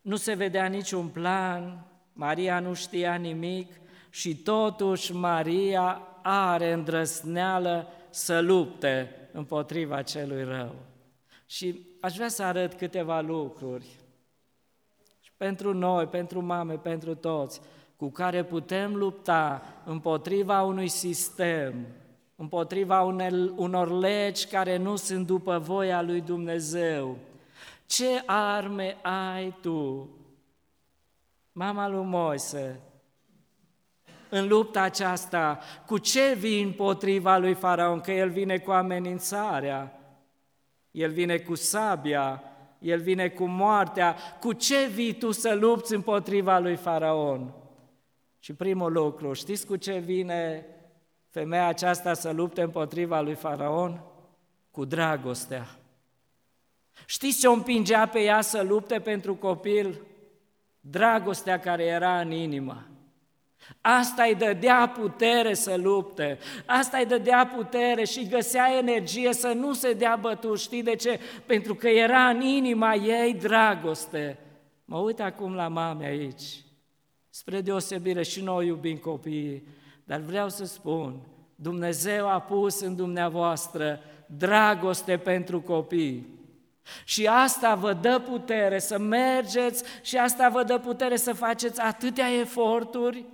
nu 0.00 0.16
se 0.16 0.34
vedea 0.34 0.66
niciun 0.66 1.08
plan, 1.08 1.86
Maria 2.12 2.60
nu 2.60 2.74
știa 2.74 3.14
nimic 3.14 3.72
și 4.10 4.36
totuși 4.36 5.12
Maria 5.12 6.02
are 6.22 6.72
îndrăsneală 6.72 7.88
să 8.10 8.40
lupte 8.40 9.28
împotriva 9.32 10.02
celui 10.02 10.44
rău. 10.44 10.74
Și 11.46 11.86
aș 12.00 12.14
vrea 12.14 12.28
să 12.28 12.42
arăt 12.42 12.74
câteva 12.74 13.20
lucruri 13.20 13.86
și 15.20 15.32
pentru 15.36 15.74
noi, 15.74 16.06
pentru 16.06 16.40
mame, 16.40 16.78
pentru 16.78 17.14
toți, 17.14 17.60
cu 18.02 18.10
care 18.10 18.44
putem 18.44 18.94
lupta 18.94 19.62
împotriva 19.84 20.62
unui 20.62 20.88
sistem, 20.88 21.86
împotriva 22.36 23.02
unor 23.56 23.90
legi 23.90 24.46
care 24.46 24.76
nu 24.76 24.96
sunt 24.96 25.26
după 25.26 25.58
voia 25.58 26.02
lui 26.02 26.20
Dumnezeu, 26.20 27.16
ce 27.86 28.22
arme 28.26 28.96
ai 29.02 29.54
tu, 29.60 30.08
mama 31.52 31.88
lui 31.88 32.04
Moise, 32.04 32.80
în 34.28 34.48
lupta 34.48 34.80
aceasta? 34.80 35.58
Cu 35.86 35.98
ce 35.98 36.34
vii 36.38 36.62
împotriva 36.62 37.38
lui 37.38 37.54
Faraon? 37.54 38.00
Că 38.00 38.12
el 38.12 38.30
vine 38.30 38.58
cu 38.58 38.70
amenințarea, 38.70 40.00
el 40.90 41.10
vine 41.10 41.38
cu 41.38 41.54
sabia, 41.54 42.42
el 42.78 43.00
vine 43.00 43.28
cu 43.28 43.44
moartea. 43.44 44.16
Cu 44.40 44.52
ce 44.52 44.86
vii 44.86 45.14
tu 45.14 45.30
să 45.30 45.54
lupți 45.54 45.94
împotriva 45.94 46.58
lui 46.58 46.76
Faraon? 46.76 47.54
Și 48.42 48.52
primul 48.52 48.92
lucru, 48.92 49.32
știți 49.32 49.66
cu 49.66 49.76
ce 49.76 49.98
vine 49.98 50.66
femeia 51.28 51.66
aceasta 51.66 52.14
să 52.14 52.30
lupte 52.30 52.62
împotriva 52.62 53.20
lui 53.20 53.34
Faraon? 53.34 54.02
Cu 54.70 54.84
dragostea. 54.84 55.66
Știți 57.06 57.40
ce 57.40 57.46
o 57.46 57.52
împingea 57.52 58.06
pe 58.06 58.20
ea 58.20 58.40
să 58.40 58.62
lupte 58.62 59.00
pentru 59.00 59.34
copil? 59.34 60.00
Dragostea 60.80 61.58
care 61.60 61.84
era 61.84 62.20
în 62.20 62.30
inimă. 62.30 62.86
Asta 63.80 64.22
îi 64.22 64.34
dădea 64.34 64.88
putere 64.88 65.54
să 65.54 65.76
lupte, 65.76 66.38
asta 66.66 66.98
îi 66.98 67.06
dădea 67.06 67.46
putere 67.56 68.04
și 68.04 68.28
găsea 68.28 68.76
energie 68.78 69.32
să 69.32 69.48
nu 69.48 69.72
se 69.72 69.92
dea 69.92 70.16
bătut. 70.16 70.60
Știi 70.60 70.82
de 70.82 70.94
ce? 70.94 71.20
Pentru 71.46 71.74
că 71.74 71.88
era 71.88 72.28
în 72.28 72.40
inima 72.40 72.94
ei 72.94 73.34
dragoste. 73.34 74.38
Mă 74.84 74.98
uit 74.98 75.20
acum 75.20 75.54
la 75.54 75.68
mame 75.68 76.04
aici. 76.04 76.61
Spre 77.34 77.60
deosebire 77.60 78.22
și 78.22 78.42
noi 78.42 78.66
iubim 78.66 78.96
copiii, 78.96 79.68
dar 80.04 80.20
vreau 80.20 80.48
să 80.48 80.64
spun, 80.64 81.20
Dumnezeu 81.54 82.28
a 82.28 82.40
pus 82.40 82.80
în 82.80 82.96
dumneavoastră 82.96 84.00
dragoste 84.26 85.16
pentru 85.18 85.60
copii. 85.60 86.26
Și 87.04 87.26
asta 87.26 87.74
vă 87.74 87.92
dă 87.92 88.22
putere 88.28 88.78
să 88.78 88.98
mergeți 88.98 89.84
și 90.02 90.16
asta 90.16 90.48
vă 90.48 90.62
dă 90.62 90.78
putere 90.78 91.16
să 91.16 91.32
faceți 91.32 91.80
atâtea 91.80 92.38
eforturi 92.40 93.24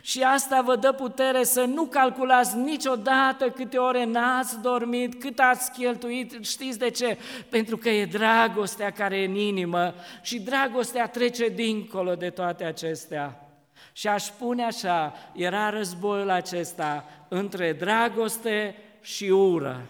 și 0.00 0.22
asta 0.22 0.62
vă 0.64 0.76
dă 0.76 0.92
putere 0.92 1.44
să 1.44 1.64
nu 1.64 1.84
calculați 1.84 2.56
niciodată 2.56 3.50
câte 3.50 3.76
ore 3.76 4.04
n-ați 4.04 4.60
dormit, 4.60 5.20
cât 5.20 5.38
ați 5.38 5.72
cheltuit. 5.72 6.44
Știți 6.44 6.78
de 6.78 6.90
ce? 6.90 7.18
Pentru 7.48 7.76
că 7.76 7.88
e 7.88 8.04
dragostea 8.04 8.90
care 8.90 9.16
e 9.16 9.26
în 9.26 9.34
inimă 9.34 9.94
și 10.22 10.40
dragostea 10.40 11.08
trece 11.08 11.48
dincolo 11.48 12.14
de 12.14 12.30
toate 12.30 12.64
acestea. 12.64 13.46
Și 13.92 14.08
aș 14.08 14.22
spune 14.22 14.64
așa, 14.64 15.14
era 15.34 15.70
războiul 15.70 16.30
acesta 16.30 17.04
între 17.28 17.72
dragoste 17.72 18.76
și 19.00 19.24
ură 19.24 19.86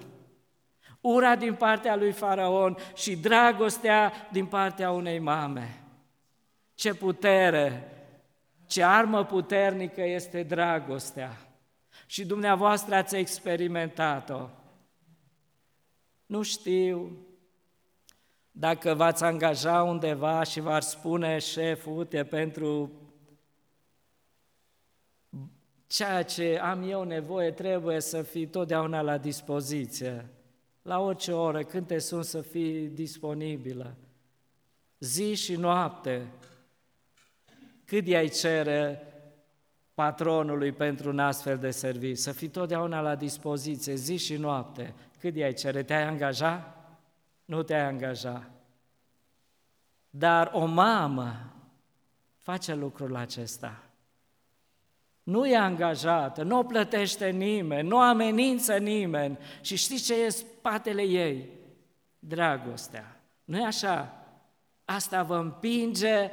ura 1.02 1.36
din 1.36 1.54
partea 1.54 1.96
lui 1.96 2.12
Faraon 2.12 2.76
și 2.94 3.16
dragostea 3.16 4.12
din 4.30 4.46
partea 4.46 4.90
unei 4.90 5.18
mame. 5.18 5.82
Ce 6.74 6.94
putere, 6.94 7.91
ce 8.72 8.82
armă 8.82 9.24
puternică 9.24 10.02
este 10.02 10.42
dragostea. 10.42 11.36
Și 12.06 12.24
dumneavoastră 12.24 12.94
ați 12.94 13.16
experimentat-o. 13.16 14.48
Nu 16.26 16.42
știu 16.42 17.16
dacă 18.50 18.94
v-ați 18.94 19.24
angaja 19.24 19.82
undeva 19.82 20.42
și 20.42 20.60
v-ar 20.60 20.82
spune 20.82 21.38
șeful, 21.38 21.98
uite, 21.98 22.24
pentru 22.24 22.92
ceea 25.86 26.22
ce 26.22 26.58
am 26.62 26.90
eu 26.90 27.02
nevoie 27.02 27.50
trebuie 27.50 28.00
să 28.00 28.22
fii 28.22 28.46
totdeauna 28.46 29.00
la 29.00 29.18
dispoziție 29.18 30.30
la 30.82 31.00
orice 31.00 31.32
oră, 31.32 31.62
când 31.62 31.86
te 31.86 31.98
sun 31.98 32.22
să 32.22 32.40
fii 32.40 32.88
disponibilă, 32.88 33.96
zi 34.98 35.34
și 35.34 35.56
noapte, 35.56 36.26
cât 37.92 38.06
i-ai 38.06 38.28
cere 38.28 39.02
patronului 39.94 40.72
pentru 40.72 41.10
un 41.10 41.18
astfel 41.18 41.58
de 41.58 41.70
serviciu, 41.70 42.20
să 42.20 42.32
fii 42.32 42.48
totdeauna 42.48 43.00
la 43.00 43.14
dispoziție, 43.14 43.94
zi 43.94 44.16
și 44.16 44.36
noapte, 44.36 44.94
cât 45.18 45.36
i-ai 45.36 45.52
cere, 45.52 45.82
te-ai 45.82 46.02
angaja? 46.02 46.76
Nu 47.44 47.62
te-ai 47.62 47.80
angaja. 47.80 48.50
Dar 50.10 50.50
o 50.52 50.64
mamă 50.64 51.54
face 52.38 52.74
lucrul 52.74 53.16
acesta 53.16 53.82
nu 55.22 55.46
e 55.46 55.56
angajată, 55.56 56.42
nu 56.42 56.58
o 56.58 56.62
plătește 56.62 57.30
nimeni, 57.30 57.88
nu 57.88 57.98
amenință 57.98 58.76
nimeni. 58.76 59.38
Și 59.60 59.76
știți 59.76 60.04
ce 60.04 60.24
e 60.24 60.28
spatele 60.28 61.02
ei? 61.02 61.48
Dragostea. 62.18 63.20
nu 63.44 63.58
e 63.58 63.64
așa? 63.64 64.24
Asta 64.84 65.22
vă 65.22 65.36
împinge 65.36 66.30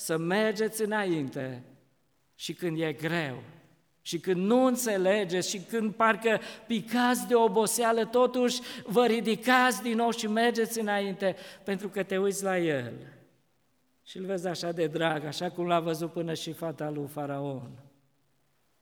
să 0.00 0.16
mergeți 0.16 0.82
înainte 0.82 1.62
și 2.34 2.54
când 2.54 2.80
e 2.80 2.92
greu, 2.92 3.42
și 4.02 4.18
când 4.18 4.36
nu 4.36 4.64
înțelegeți 4.64 5.50
și 5.50 5.58
când 5.58 5.94
parcă 5.94 6.40
picați 6.66 7.26
de 7.26 7.34
oboseală, 7.34 8.04
totuși 8.04 8.60
vă 8.84 9.06
ridicați 9.06 9.82
din 9.82 9.96
nou 9.96 10.10
și 10.10 10.26
mergeți 10.26 10.80
înainte, 10.80 11.36
pentru 11.64 11.88
că 11.88 12.02
te 12.02 12.18
uiți 12.18 12.42
la 12.42 12.58
El. 12.58 12.92
Și 14.02 14.16
îl 14.16 14.24
vezi 14.24 14.46
așa 14.46 14.72
de 14.72 14.86
drag, 14.86 15.24
așa 15.24 15.50
cum 15.50 15.66
l-a 15.66 15.80
văzut 15.80 16.12
până 16.12 16.34
și 16.34 16.52
fata 16.52 16.90
lui 16.90 17.06
Faraon 17.06 17.70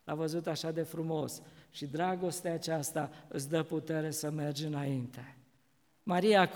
l-a 0.05 0.15
văzut 0.15 0.47
așa 0.47 0.71
de 0.71 0.83
frumos 0.83 1.43
și 1.71 1.87
dragostea 1.87 2.53
aceasta 2.53 3.11
îți 3.29 3.49
dă 3.49 3.63
putere 3.63 4.11
să 4.11 4.31
mergi 4.31 4.65
înainte. 4.65 5.37
Maria, 6.03 6.51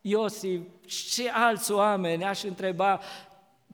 Iosif 0.00 0.60
și 0.86 1.30
alți 1.32 1.72
oameni 1.72 2.24
aș 2.24 2.42
întreba 2.42 3.00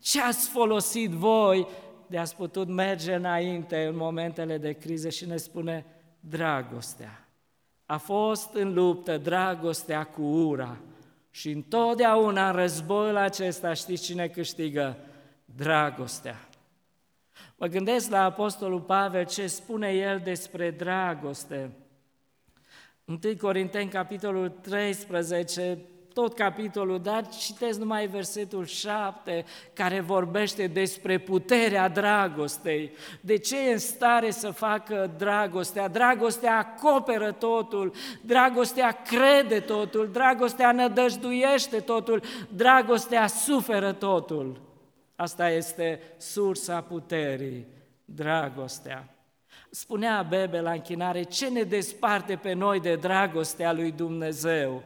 ce 0.01 0.21
ați 0.21 0.49
folosit 0.49 1.11
voi 1.11 1.69
de 2.07 2.19
ați 2.19 2.37
putut 2.37 2.69
merge 2.69 3.15
înainte 3.15 3.87
în 3.87 3.97
momentele 3.97 4.59
de 4.59 4.73
criză 4.73 5.09
și 5.09 5.27
ne 5.27 5.37
spune 5.37 5.87
dragostea. 6.21 7.29
A 7.87 7.97
fost 7.97 8.55
în 8.55 8.73
luptă 8.73 9.19
dragostea 9.19 10.05
cu 10.05 10.23
ura 10.23 10.77
și 11.31 11.51
întotdeauna 11.51 12.49
în 12.49 12.55
războiul 12.55 13.17
acesta 13.17 13.73
știți 13.73 14.05
cine 14.05 14.29
câștigă? 14.29 14.97
Dragostea. 15.45 16.49
Mă 17.57 17.67
gândesc 17.67 18.11
la 18.11 18.25
Apostolul 18.25 18.81
Pavel 18.81 19.27
ce 19.27 19.47
spune 19.47 19.89
el 19.89 20.21
despre 20.25 20.71
dragoste. 20.71 21.71
1 23.05 23.19
Corinteni, 23.41 23.91
capitolul 23.91 24.49
13, 24.49 25.79
tot 26.19 26.35
capitolul, 26.35 27.01
dar 27.01 27.29
citesc 27.29 27.79
numai 27.79 28.07
versetul 28.07 28.67
7, 28.67 29.45
care 29.73 30.01
vorbește 30.01 30.67
despre 30.67 31.19
puterea 31.19 31.89
dragostei. 31.89 32.91
De 33.21 33.37
ce 33.37 33.69
e 33.69 33.73
în 33.73 33.79
stare 33.79 34.31
să 34.31 34.51
facă 34.51 35.11
dragostea? 35.19 35.89
Dragostea 35.89 36.59
acoperă 36.59 37.33
totul, 37.33 37.93
dragostea 38.21 39.03
crede 39.05 39.61
totul, 39.61 40.09
dragostea 40.13 40.73
nădăjduiește 40.73 41.81
totul, 41.81 42.23
dragostea 42.49 43.27
suferă 43.27 43.93
totul. 43.93 44.61
Asta 45.17 45.51
este 45.51 46.01
sursa 46.17 46.81
puterii, 46.81 47.67
dragostea. 48.05 49.15
Spunea 49.71 50.27
Bebe 50.29 50.61
la 50.61 50.71
închinare, 50.71 51.23
ce 51.23 51.49
ne 51.49 51.63
desparte 51.63 52.37
pe 52.37 52.53
noi 52.53 52.81
de 52.81 52.95
dragostea 52.95 53.73
lui 53.73 53.93
Dumnezeu? 53.93 54.83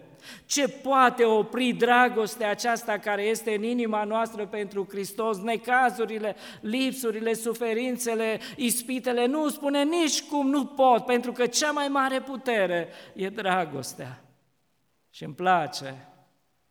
Ce 0.47 0.69
poate 0.69 1.25
opri 1.25 1.73
dragostea 1.73 2.51
aceasta 2.51 2.99
care 2.99 3.23
este 3.23 3.55
în 3.55 3.63
inima 3.63 4.05
noastră 4.05 4.47
pentru 4.47 4.87
Hristos? 4.91 5.39
Necazurile, 5.39 6.37
lipsurile, 6.61 7.33
suferințele, 7.33 8.41
ispitele, 8.57 9.27
nu 9.27 9.49
spune 9.49 9.85
nici 9.85 10.23
cum 10.23 10.49
nu 10.49 10.65
pot, 10.67 11.05
pentru 11.05 11.33
că 11.33 11.47
cea 11.47 11.71
mai 11.71 11.89
mare 11.89 12.21
putere 12.21 12.89
e 13.15 13.29
dragostea. 13.29 14.25
Și 15.11 15.25
îmi 15.25 15.35
place 15.35 16.09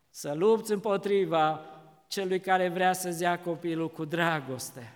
să 0.09 0.33
lupți 0.35 0.71
împotriva 0.71 1.65
celui 2.07 2.39
care 2.39 2.69
vrea 2.69 2.93
să-ți 2.93 3.21
ia 3.21 3.39
copilul 3.39 3.89
cu 3.89 4.05
dragoste. 4.05 4.93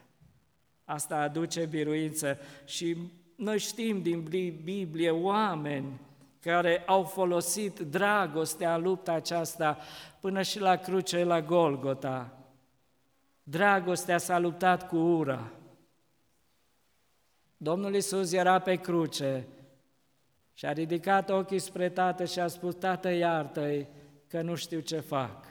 Asta 0.86 1.16
aduce 1.16 1.66
biruință 1.66 2.38
și 2.66 2.98
noi 3.36 3.60
știm 3.60 4.02
din 4.02 4.22
Biblie 4.64 5.10
oameni 5.10 6.00
care 6.46 6.84
au 6.86 7.04
folosit 7.04 7.80
dragostea 7.80 8.76
în 8.76 8.82
lupta 8.82 9.12
aceasta 9.12 9.78
până 10.20 10.42
și 10.42 10.60
la 10.60 10.76
cruce 10.76 11.24
la 11.24 11.42
Golgota. 11.42 12.38
Dragostea 13.44 14.18
s-a 14.18 14.40
luptat 14.40 14.88
cu 14.88 14.96
ura. 14.98 15.52
Domnul 17.58 17.96
Isus 17.96 18.32
era 18.32 18.60
pe 18.60 18.76
cruce 18.76 19.48
și 20.54 20.66
a 20.66 20.72
ridicat 20.72 21.30
ochii 21.30 21.60
spre 21.60 21.90
tată 21.90 22.26
și 22.26 22.40
a 22.40 22.48
spus, 22.48 22.76
Tată, 22.76 23.10
iartă-i 23.10 23.88
că 24.28 24.42
nu 24.42 24.56
știu 24.56 24.80
ce 24.80 25.00
fac. 25.00 25.46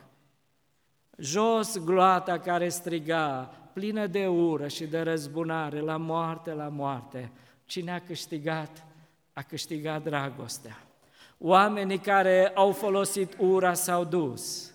Jos 1.17 1.85
gloata 1.85 2.39
care 2.39 2.69
striga, 2.69 3.51
plină 3.73 4.07
de 4.07 4.27
ură 4.27 4.69
și 4.69 4.87
de 4.87 5.01
răzbunare, 5.01 5.81
la 5.81 5.97
moarte, 5.97 6.53
la 6.53 6.69
moarte. 6.69 7.33
Cine 7.65 7.93
a 7.93 8.01
câștigat? 8.01 8.85
A 9.35 9.43
câștigat 9.43 10.03
dragostea. 10.03 10.79
Oamenii 11.39 11.99
care 11.99 12.53
au 12.55 12.73
folosit 12.73 13.37
ura 13.39 13.73
s-au 13.73 14.05
dus. 14.05 14.73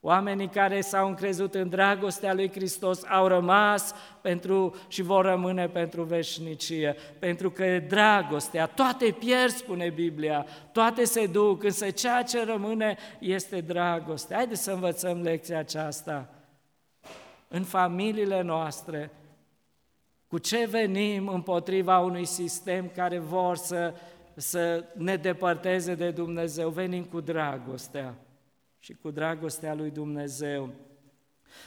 Oamenii 0.00 0.48
care 0.48 0.80
s-au 0.80 1.08
încrezut 1.08 1.54
în 1.54 1.68
dragostea 1.68 2.34
lui 2.34 2.50
Hristos 2.50 3.04
au 3.04 3.26
rămas 3.26 3.94
pentru 4.20 4.74
și 4.88 5.02
vor 5.02 5.24
rămâne 5.24 5.68
pentru 5.68 6.02
veșnicie, 6.02 6.96
pentru 7.18 7.50
că 7.50 7.78
dragostea, 7.78 8.66
toate 8.66 9.16
pierd, 9.18 9.52
spune 9.52 9.90
Biblia, 9.90 10.46
toate 10.72 11.04
se 11.04 11.26
duc, 11.26 11.62
însă 11.62 11.90
ceea 11.90 12.22
ce 12.22 12.44
rămâne 12.44 12.96
este 13.18 13.60
dragostea. 13.60 14.36
Haideți 14.36 14.62
să 14.62 14.70
învățăm 14.70 15.22
lecția 15.22 15.58
aceasta 15.58 16.28
în 17.48 17.62
familiile 17.62 18.42
noastre, 18.42 19.10
cu 20.30 20.38
ce 20.38 20.66
venim 20.66 21.28
împotriva 21.28 21.98
unui 21.98 22.24
sistem 22.24 22.90
care 22.94 23.18
vor 23.18 23.56
să, 23.56 23.94
să 24.34 24.84
ne 24.96 25.16
depărteze 25.16 25.94
de 25.94 26.10
Dumnezeu? 26.10 26.68
Venim 26.68 27.04
cu 27.04 27.20
dragostea 27.20 28.14
și 28.78 28.94
cu 28.94 29.10
dragostea 29.10 29.74
lui 29.74 29.90
Dumnezeu. 29.90 30.70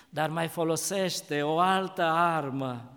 Dar 0.09 0.29
mai 0.29 0.47
folosește 0.47 1.41
o 1.41 1.59
altă 1.59 2.01
armă, 2.03 2.91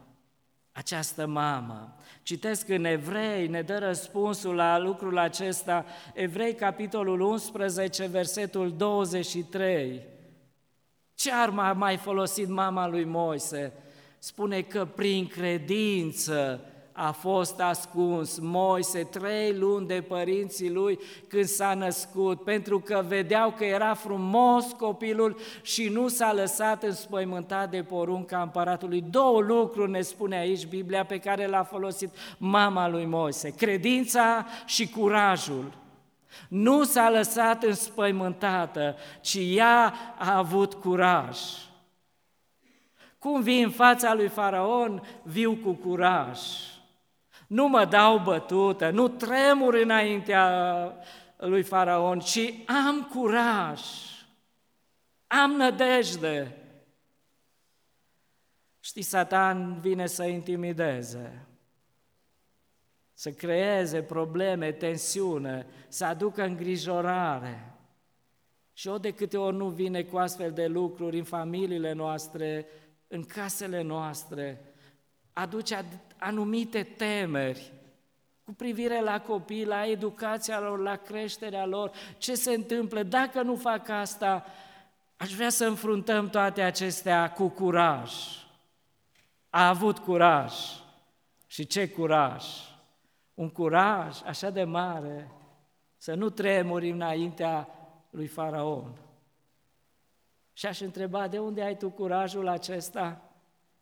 această 0.72 1.26
mamă. 1.26 1.96
Citesc 2.22 2.68
în 2.68 2.84
Evrei, 2.84 3.46
ne 3.46 3.62
dă 3.62 3.78
răspunsul 3.78 4.54
la 4.54 4.78
lucrul 4.78 5.18
acesta, 5.18 5.84
Evrei, 6.14 6.54
capitolul 6.54 7.20
11, 7.20 8.06
versetul 8.06 8.76
23. 8.76 10.02
Ce 11.14 11.32
armă 11.32 11.62
a 11.62 11.72
mai 11.72 11.96
folosit 11.96 12.48
mama 12.48 12.88
lui 12.88 13.04
Moise? 13.04 13.72
Spune 14.18 14.60
că 14.60 14.84
prin 14.84 15.26
credință 15.26 16.60
a 16.98 17.10
fost 17.10 17.60
ascuns 17.60 18.38
Moise 18.38 19.02
trei 19.02 19.54
luni 19.54 19.86
de 19.86 20.04
părinții 20.08 20.70
lui 20.70 20.98
când 21.28 21.44
s-a 21.44 21.74
născut, 21.74 22.42
pentru 22.44 22.80
că 22.80 23.04
vedeau 23.08 23.50
că 23.50 23.64
era 23.64 23.94
frumos 23.94 24.64
copilul 24.78 25.36
și 25.62 25.88
nu 25.88 26.08
s-a 26.08 26.32
lăsat 26.32 26.82
înspăimântat 26.82 27.70
de 27.70 27.82
porunca 27.82 28.42
împăratului. 28.42 29.04
Două 29.10 29.40
lucruri 29.40 29.90
ne 29.90 30.00
spune 30.00 30.36
aici 30.36 30.66
Biblia 30.66 31.04
pe 31.04 31.18
care 31.18 31.46
l-a 31.46 31.62
folosit 31.62 32.10
mama 32.38 32.88
lui 32.88 33.04
Moise, 33.04 33.50
credința 33.50 34.46
și 34.66 34.88
curajul. 34.88 35.72
Nu 36.48 36.84
s-a 36.84 37.10
lăsat 37.10 37.62
înspăimântată, 37.62 38.96
ci 39.20 39.38
ea 39.54 39.94
a 40.18 40.36
avut 40.36 40.74
curaj. 40.74 41.38
Cum 43.26 43.42
vii 43.42 43.62
în 43.62 43.70
fața 43.70 44.14
lui 44.14 44.28
Faraon, 44.28 45.02
viu 45.22 45.56
cu 45.56 45.72
curaj. 45.72 46.40
Nu 47.46 47.68
mă 47.68 47.84
dau 47.84 48.18
bătută, 48.18 48.90
nu 48.90 49.08
tremur 49.08 49.74
înaintea 49.74 50.92
lui 51.36 51.62
Faraon, 51.62 52.20
ci 52.20 52.54
am 52.66 53.08
curaj, 53.14 53.80
am 55.26 55.50
nădejde. 55.50 56.56
Știi, 58.80 59.02
Satan 59.02 59.78
vine 59.80 60.06
să 60.06 60.24
intimideze, 60.24 61.46
să 63.12 63.30
creeze 63.30 64.02
probleme, 64.02 64.72
tensiune, 64.72 65.66
să 65.88 66.04
aducă 66.04 66.42
îngrijorare. 66.42 67.70
Și 68.72 68.88
o 68.88 68.98
de 68.98 69.10
câte 69.10 69.36
ori 69.36 69.56
nu 69.56 69.68
vine 69.68 70.02
cu 70.02 70.16
astfel 70.16 70.52
de 70.52 70.66
lucruri 70.66 71.18
în 71.18 71.24
familiile 71.24 71.92
noastre, 71.92 72.66
în 73.08 73.24
casele 73.24 73.82
noastre, 73.82 74.74
aduce 75.32 75.84
anumite 76.18 76.82
temeri 76.82 77.72
cu 78.44 78.52
privire 78.52 79.00
la 79.00 79.20
copii, 79.20 79.64
la 79.64 79.86
educația 79.86 80.60
lor, 80.60 80.78
la 80.78 80.96
creșterea 80.96 81.66
lor, 81.66 81.90
ce 82.18 82.34
se 82.34 82.52
întâmplă, 82.54 83.02
dacă 83.02 83.42
nu 83.42 83.56
fac 83.56 83.88
asta, 83.88 84.44
aș 85.16 85.34
vrea 85.34 85.48
să 85.48 85.66
înfruntăm 85.66 86.28
toate 86.28 86.62
acestea 86.62 87.32
cu 87.32 87.48
curaj. 87.48 88.12
A 89.50 89.68
avut 89.68 89.98
curaj. 89.98 90.52
Și 91.46 91.66
ce 91.66 91.88
curaj? 91.88 92.44
Un 93.34 93.50
curaj 93.50 94.22
așa 94.24 94.50
de 94.50 94.64
mare 94.64 95.30
să 95.96 96.14
nu 96.14 96.30
tremuri 96.30 96.90
înaintea 96.90 97.68
lui 98.10 98.26
Faraon. 98.26 99.05
Și 100.56 100.66
aș 100.66 100.80
întreba, 100.80 101.28
de 101.28 101.38
unde 101.38 101.62
ai 101.62 101.76
tu 101.76 101.90
curajul 101.90 102.48
acesta? 102.48 103.20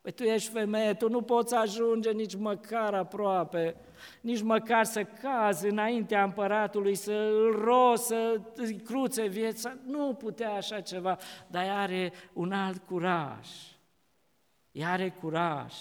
Păi 0.00 0.12
tu 0.12 0.22
ești 0.22 0.50
femeie, 0.50 0.94
tu 0.94 1.08
nu 1.08 1.22
poți 1.22 1.54
ajunge 1.54 2.10
nici 2.10 2.34
măcar 2.34 2.94
aproape, 2.94 3.76
nici 4.20 4.42
măcar 4.42 4.84
să 4.84 5.04
cazi 5.04 5.66
înaintea 5.66 6.22
împăratului, 6.22 6.94
să 6.94 7.12
îl 7.12 7.60
ro, 7.64 7.94
să 7.96 8.40
îi 8.54 8.76
cruțe 8.76 9.26
viața. 9.26 9.76
Nu 9.86 10.14
putea 10.14 10.52
așa 10.52 10.80
ceva, 10.80 11.18
dar 11.46 11.68
are 11.68 12.12
un 12.32 12.52
alt 12.52 12.82
curaj. 12.86 13.48
Ea 14.72 14.90
are 14.90 15.10
curaj. 15.10 15.74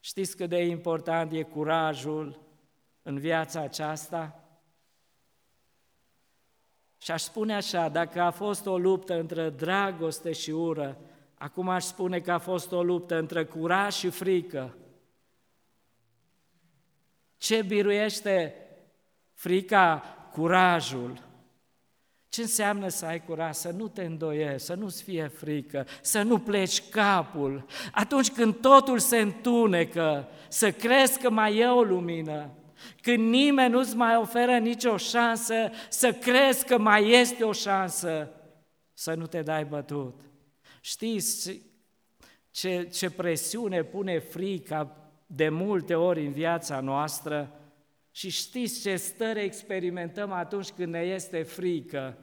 Știți 0.00 0.36
cât 0.36 0.48
de 0.48 0.64
important 0.64 1.32
e 1.32 1.42
curajul 1.42 2.40
în 3.02 3.18
viața 3.18 3.60
aceasta? 3.60 4.43
Și 7.04 7.10
aș 7.10 7.22
spune 7.22 7.54
așa, 7.54 7.88
dacă 7.88 8.20
a 8.20 8.30
fost 8.30 8.66
o 8.66 8.78
luptă 8.78 9.18
între 9.18 9.50
dragoste 9.50 10.32
și 10.32 10.50
ură,– 10.50 10.96
Acum 11.44 11.68
aș 11.68 11.84
spune 11.84 12.20
că 12.20 12.32
a 12.32 12.38
fost 12.38 12.72
o 12.72 12.82
luptă 12.82 13.18
între 13.18 13.44
curaj 13.44 13.94
și 13.94 14.08
frică. 14.08 14.76
Ce 17.36 17.62
biruiește 17.62 18.54
frica? 19.32 20.02
Curajul. 20.32 21.22
Ce 22.28 22.40
înseamnă 22.40 22.88
să 22.88 23.06
ai 23.06 23.24
curaj? 23.24 23.54
Să 23.54 23.70
nu 23.70 23.88
te 23.88 24.04
îndoiești, 24.04 24.66
să 24.66 24.74
nu-ți 24.74 25.02
fie 25.02 25.26
frică, 25.26 25.86
să 26.00 26.22
nu 26.22 26.38
pleci 26.38 26.88
capul. 26.88 27.66
Atunci 27.92 28.30
când 28.30 28.54
totul 28.60 28.98
se 28.98 29.18
întunecă, 29.18 30.28
să 30.48 30.72
crezi 30.72 31.18
că 31.18 31.30
mai 31.30 31.56
e 31.56 31.66
o 31.66 31.82
lumină, 31.82 32.50
când 33.00 33.28
nimeni 33.28 33.72
nu-ți 33.72 33.96
mai 33.96 34.16
oferă 34.16 34.58
nicio 34.58 34.96
șansă, 34.96 35.70
să 35.88 36.12
crezi 36.12 36.64
că 36.64 36.78
mai 36.78 37.10
este 37.10 37.44
o 37.44 37.52
șansă, 37.52 38.30
să 38.92 39.14
nu 39.14 39.26
te 39.26 39.42
dai 39.42 39.64
bătut. 39.64 40.20
Știți 40.80 41.60
ce, 42.50 42.88
ce 42.92 43.10
presiune 43.10 43.82
pune 43.82 44.18
frica 44.18 44.96
de 45.26 45.48
multe 45.48 45.94
ori 45.94 46.26
în 46.26 46.32
viața 46.32 46.80
noastră? 46.80 47.58
Și 48.10 48.30
știți 48.30 48.80
ce 48.80 48.96
stări 48.96 49.40
experimentăm 49.40 50.32
atunci 50.32 50.70
când 50.70 50.92
ne 50.92 51.00
este 51.00 51.42
frică? 51.42 52.18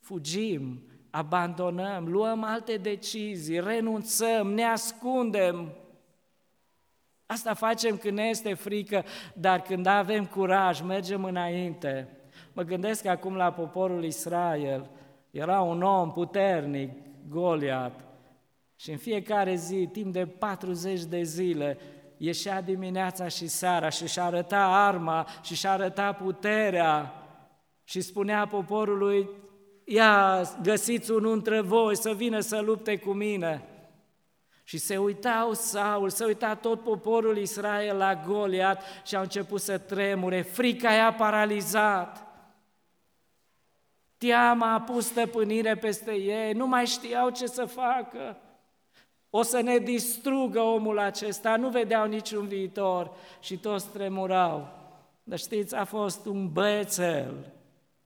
Fugim, 0.00 0.82
abandonăm, 1.10 2.08
luăm 2.08 2.42
alte 2.42 2.76
decizii, 2.76 3.60
renunțăm, 3.60 4.52
ne 4.52 4.64
ascundem. 4.64 5.72
Asta 7.26 7.54
facem 7.54 7.96
când 7.96 8.16
ne 8.16 8.24
este 8.24 8.54
frică, 8.54 9.04
dar 9.34 9.60
când 9.60 9.86
avem 9.86 10.26
curaj, 10.26 10.80
mergem 10.80 11.24
înainte. 11.24 12.08
Mă 12.52 12.62
gândesc 12.62 13.06
acum 13.06 13.34
la 13.34 13.52
poporul 13.52 14.04
Israel. 14.04 14.90
Era 15.30 15.60
un 15.60 15.82
om 15.82 16.12
puternic, 16.12 16.90
Goliat, 17.28 18.06
și 18.76 18.90
în 18.90 18.96
fiecare 18.96 19.54
zi, 19.54 19.88
timp 19.92 20.12
de 20.12 20.26
40 20.26 21.04
de 21.04 21.22
zile, 21.22 21.78
ieșea 22.16 22.62
dimineața 22.62 23.28
și 23.28 23.46
seara 23.46 23.88
și 23.88 24.06
și 24.08 24.20
arăta 24.20 24.66
arma 24.66 25.26
și 25.42 25.54
și 25.54 25.66
arăta 25.66 26.12
puterea 26.12 27.12
și 27.84 28.00
spunea 28.00 28.46
poporului, 28.46 29.28
ia, 29.84 30.42
găsiți 30.62 31.10
unul 31.10 31.32
între 31.32 31.60
voi 31.60 31.96
să 31.96 32.12
vină 32.12 32.40
să 32.40 32.60
lupte 32.60 32.96
cu 32.96 33.10
mine. 33.10 33.64
Și 34.68 34.78
se 34.78 34.98
uitau 34.98 35.52
Saul, 35.52 36.10
se 36.10 36.24
uita 36.24 36.54
tot 36.54 36.82
poporul 36.82 37.36
Israel 37.36 37.96
la 37.96 38.22
Goliat 38.26 38.82
și 39.04 39.16
au 39.16 39.22
început 39.22 39.60
să 39.60 39.78
tremure, 39.78 40.42
frica 40.42 40.92
i-a 40.92 41.12
paralizat. 41.12 42.26
Teama 44.18 44.72
a 44.72 44.80
pus 44.80 45.06
stăpânire 45.06 45.74
peste 45.74 46.12
ei, 46.12 46.52
nu 46.52 46.66
mai 46.66 46.86
știau 46.86 47.30
ce 47.30 47.46
să 47.46 47.64
facă. 47.64 48.36
O 49.30 49.42
să 49.42 49.60
ne 49.60 49.78
distrugă 49.78 50.60
omul 50.60 50.98
acesta, 50.98 51.56
nu 51.56 51.68
vedeau 51.68 52.06
niciun 52.06 52.46
viitor 52.46 53.10
și 53.40 53.58
toți 53.58 53.88
tremurau. 53.88 54.68
Dar 55.22 55.38
știți, 55.38 55.74
a 55.74 55.84
fost 55.84 56.26
un 56.26 56.52
băiețel 56.52 57.52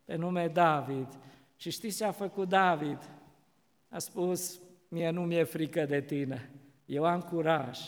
pe 0.04 0.16
nume 0.16 0.48
David. 0.48 1.08
Și 1.56 1.70
știți 1.70 1.96
ce 1.96 2.04
a 2.04 2.12
făcut 2.12 2.48
David? 2.48 2.98
A 3.88 3.98
spus, 3.98 4.58
mie 4.90 5.10
nu 5.10 5.20
mi-e 5.20 5.44
frică 5.44 5.84
de 5.84 6.00
tine, 6.00 6.50
eu 6.84 7.04
am 7.04 7.20
curaj, 7.20 7.78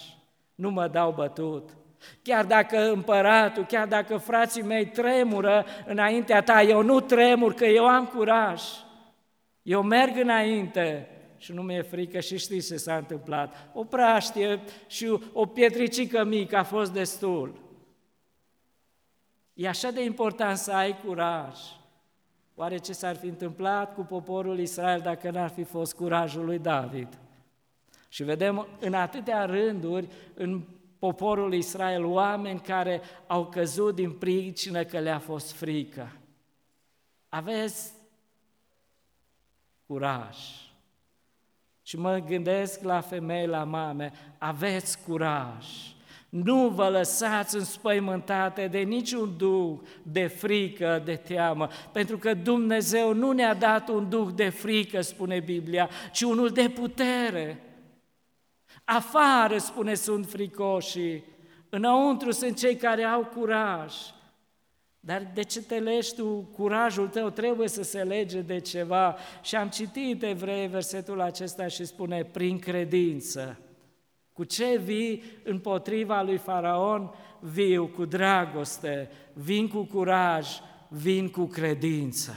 nu 0.55 0.71
mă 0.71 0.89
dau 0.89 1.13
bătut. 1.13 1.77
Chiar 2.23 2.45
dacă 2.45 2.91
împăratul, 2.93 3.65
chiar 3.65 3.87
dacă 3.87 4.17
frații 4.17 4.63
mei 4.63 4.87
tremură 4.87 5.65
înaintea 5.87 6.43
ta, 6.43 6.63
eu 6.63 6.83
nu 6.83 7.01
tremur, 7.01 7.55
că 7.55 7.65
eu 7.65 7.87
am 7.87 8.07
curaj. 8.07 8.63
Eu 9.63 9.83
merg 9.83 10.17
înainte 10.17 11.09
și 11.37 11.53
nu 11.53 11.63
mi-e 11.63 11.83
frică 11.83 12.21
și 12.21 12.39
știți 12.39 12.67
ce 12.67 12.77
s-a 12.77 12.97
întâmplat. 12.97 13.71
O 13.75 13.85
praștie 13.85 14.61
și 14.87 15.19
o 15.33 15.47
pietricică 15.47 16.25
mică 16.25 16.57
a 16.57 16.63
fost 16.63 16.93
destul. 16.93 17.61
E 19.55 19.69
așa 19.69 19.91
de 19.91 20.05
important 20.05 20.57
să 20.57 20.73
ai 20.73 21.01
curaj. 21.05 21.59
Oare 22.63 22.79
ce 22.79 22.93
s-ar 22.93 23.17
fi 23.17 23.27
întâmplat 23.27 23.95
cu 23.95 24.03
poporul 24.03 24.59
Israel 24.59 25.01
dacă 25.01 25.31
n-ar 25.31 25.51
fi 25.51 25.65
fost 25.65 25.95
curajul 25.95 26.45
lui 26.45 26.59
David? 26.59 27.19
Și 28.09 28.23
vedem 28.23 28.67
în 28.81 28.95
atâtea 28.95 29.45
rânduri 29.45 30.09
în 30.35 30.63
poporul 30.99 31.55
Israel 31.55 32.05
oameni 32.05 32.61
care 32.61 33.01
au 33.27 33.47
căzut 33.47 33.95
din 33.95 34.13
pricină 34.13 34.85
că 34.85 34.99
le-a 34.99 35.19
fost 35.19 35.53
frică. 35.53 36.13
Aveți 37.29 37.93
curaj. 39.87 40.37
Și 41.83 41.99
mă 41.99 42.19
gândesc 42.19 42.83
la 42.83 43.01
femei, 43.01 43.47
la 43.47 43.65
mame, 43.65 44.13
aveți 44.39 44.99
curaj. 44.99 45.92
Nu 46.33 46.69
vă 46.69 46.89
lăsați 46.89 47.57
înspăimântate 47.57 48.67
de 48.67 48.79
niciun 48.79 49.35
duh 49.37 49.79
de 50.03 50.27
frică, 50.27 51.03
de 51.05 51.15
teamă, 51.15 51.69
pentru 51.93 52.19
că 52.19 52.35
Dumnezeu 52.35 53.15
nu 53.15 53.33
ne-a 53.33 53.55
dat 53.55 53.89
un 53.89 54.09
duh 54.09 54.29
de 54.35 54.49
frică, 54.49 55.01
spune 55.01 55.41
Biblia, 55.41 55.91
ci 56.13 56.23
unul 56.23 56.49
de 56.49 56.69
putere. 56.69 57.63
Afară, 58.85 59.59
spune, 59.59 59.95
sunt 59.95 60.27
fricoșii, 60.27 61.25
înăuntru 61.69 62.31
sunt 62.31 62.59
cei 62.59 62.77
care 62.77 63.03
au 63.05 63.25
curaj. 63.25 63.95
Dar 65.01 65.31
de 65.35 65.43
ce 65.43 65.63
te 65.63 65.79
legi 65.79 66.15
tu? 66.15 66.49
Curajul 66.57 67.09
tău 67.09 67.31
trebuie 67.31 67.69
să 67.69 67.83
se 67.83 68.03
lege 68.03 68.41
de 68.41 68.59
ceva. 68.59 69.17
Și 69.43 69.57
am 69.57 69.69
citit 69.69 70.23
evrei 70.23 70.67
versetul 70.67 71.21
acesta 71.21 71.67
și 71.67 71.85
spune, 71.85 72.25
prin 72.25 72.59
credință. 72.59 73.59
Cu 74.33 74.45
ce 74.45 74.81
vii 74.85 75.23
împotriva 75.45 76.23
lui 76.23 76.37
Faraon? 76.37 77.15
Viu 77.41 77.87
cu 77.87 78.05
dragoste, 78.05 79.11
vin 79.33 79.69
cu 79.69 79.83
curaj, 79.83 80.49
vin 80.89 81.31
cu 81.31 81.45
credință. 81.45 82.33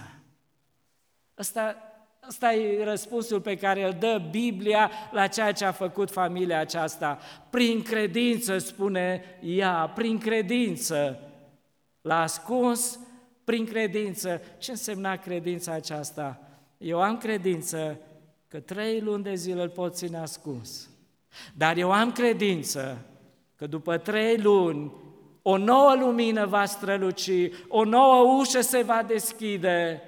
Asta, 1.34 1.76
asta 2.20 2.54
e 2.54 2.84
răspunsul 2.84 3.42
pe 3.42 3.56
care 3.56 3.86
îl 3.86 3.96
dă 4.00 4.28
Biblia 4.32 4.92
la 5.12 5.28
ceea 5.28 5.52
ce 5.52 5.66
a 5.66 5.72
făcut 5.72 6.12
familia 6.12 6.60
aceasta. 6.60 7.20
Prin 7.50 7.82
credință, 7.82 8.58
spune 8.58 9.24
ea, 9.42 9.92
prin 9.96 10.18
credință. 10.18 11.20
L-a 12.02 12.22
ascuns 12.22 13.00
prin 13.44 13.66
credință. 13.66 14.42
Ce 14.58 14.72
însemna 14.72 15.16
credința 15.16 15.72
aceasta? 15.72 16.40
Eu 16.78 17.02
am 17.02 17.18
credință 17.18 18.00
că 18.48 18.60
trei 18.60 19.00
luni 19.00 19.24
de 19.24 19.36
zile 19.36 19.62
îl 19.62 19.70
pot 19.70 19.96
ține 19.96 20.18
ascuns. 20.18 20.90
Dar 21.54 21.78
eu 21.78 21.92
am 21.92 22.12
credință 22.12 23.06
că 23.56 23.68
după 23.68 23.98
trei 23.98 24.38
luni 24.38 24.92
o 25.42 25.58
nouă 25.58 25.96
lumină 26.00 26.46
va 26.46 26.66
străluci, 26.66 27.30
o 27.68 27.84
nouă 27.84 28.40
ușă 28.40 28.62
se 28.62 28.82
va 28.82 29.04
deschide 29.08 30.02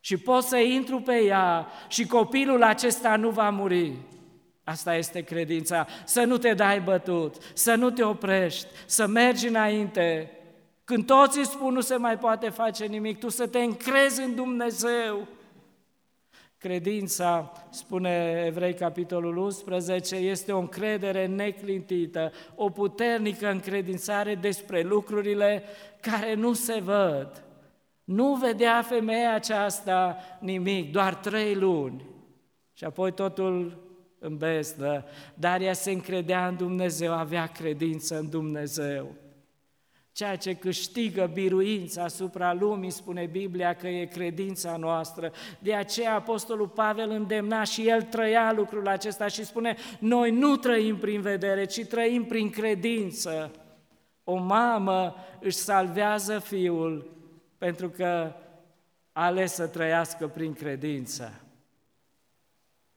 și 0.00 0.16
pot 0.16 0.42
să 0.42 0.56
intru 0.56 1.00
pe 1.00 1.24
ea 1.24 1.66
și 1.88 2.06
copilul 2.06 2.62
acesta 2.62 3.16
nu 3.16 3.30
va 3.30 3.50
muri. 3.50 3.92
Asta 4.64 4.94
este 4.94 5.20
credința, 5.20 5.86
să 6.04 6.24
nu 6.24 6.38
te 6.38 6.54
dai 6.54 6.80
bătut, 6.80 7.34
să 7.54 7.74
nu 7.74 7.90
te 7.90 8.02
oprești, 8.02 8.66
să 8.86 9.06
mergi 9.06 9.48
înainte. 9.48 10.30
Când 10.84 11.06
toți 11.06 11.38
îți 11.38 11.50
spun 11.50 11.72
nu 11.72 11.80
se 11.80 11.96
mai 11.96 12.18
poate 12.18 12.48
face 12.48 12.84
nimic, 12.84 13.18
tu 13.18 13.28
să 13.28 13.46
te 13.46 13.58
încrezi 13.58 14.22
în 14.22 14.34
Dumnezeu, 14.34 15.26
Credința, 16.62 17.52
spune 17.70 18.42
Evrei 18.46 18.74
capitolul 18.74 19.36
11, 19.36 20.16
este 20.16 20.52
o 20.52 20.58
încredere 20.58 21.26
neclintită, 21.26 22.32
o 22.54 22.70
puternică 22.70 23.50
încredințare 23.50 24.34
despre 24.34 24.82
lucrurile 24.82 25.62
care 26.00 26.34
nu 26.34 26.52
se 26.52 26.80
văd. 26.80 27.44
Nu 28.04 28.34
vedea 28.34 28.82
femeia 28.82 29.34
aceasta 29.34 30.16
nimic, 30.40 30.92
doar 30.92 31.14
trei 31.14 31.54
luni. 31.54 32.04
Și 32.72 32.84
apoi 32.84 33.12
totul 33.12 33.82
în 34.18 34.36
beznă, 34.36 35.04
dar 35.34 35.60
ea 35.60 35.72
se 35.72 35.90
încredea 35.90 36.46
în 36.46 36.56
Dumnezeu, 36.56 37.12
avea 37.12 37.46
credință 37.46 38.18
în 38.18 38.30
Dumnezeu. 38.30 39.14
Ceea 40.12 40.36
ce 40.36 40.54
câștigă 40.54 41.30
biruința 41.32 42.02
asupra 42.02 42.52
lumii, 42.52 42.90
spune 42.90 43.26
Biblia 43.26 43.74
că 43.74 43.88
e 43.88 44.04
credința 44.04 44.76
noastră. 44.76 45.32
De 45.58 45.74
aceea 45.74 46.14
Apostolul 46.14 46.68
Pavel 46.68 47.10
îndemna 47.10 47.62
și 47.64 47.88
el 47.88 48.02
trăia 48.02 48.52
lucrul 48.52 48.88
acesta 48.88 49.26
și 49.26 49.44
spune, 49.44 49.76
noi 49.98 50.30
nu 50.30 50.56
trăim 50.56 50.96
prin 50.96 51.20
vedere, 51.20 51.64
ci 51.64 51.84
trăim 51.84 52.24
prin 52.24 52.50
credință. 52.50 53.50
O 54.24 54.34
mamă 54.36 55.14
își 55.40 55.56
salvează 55.56 56.38
fiul 56.38 57.10
pentru 57.58 57.88
că 57.88 58.32
a 59.12 59.24
ales 59.24 59.52
să 59.52 59.66
trăiască 59.66 60.28
prin 60.28 60.52
credință. 60.52 61.40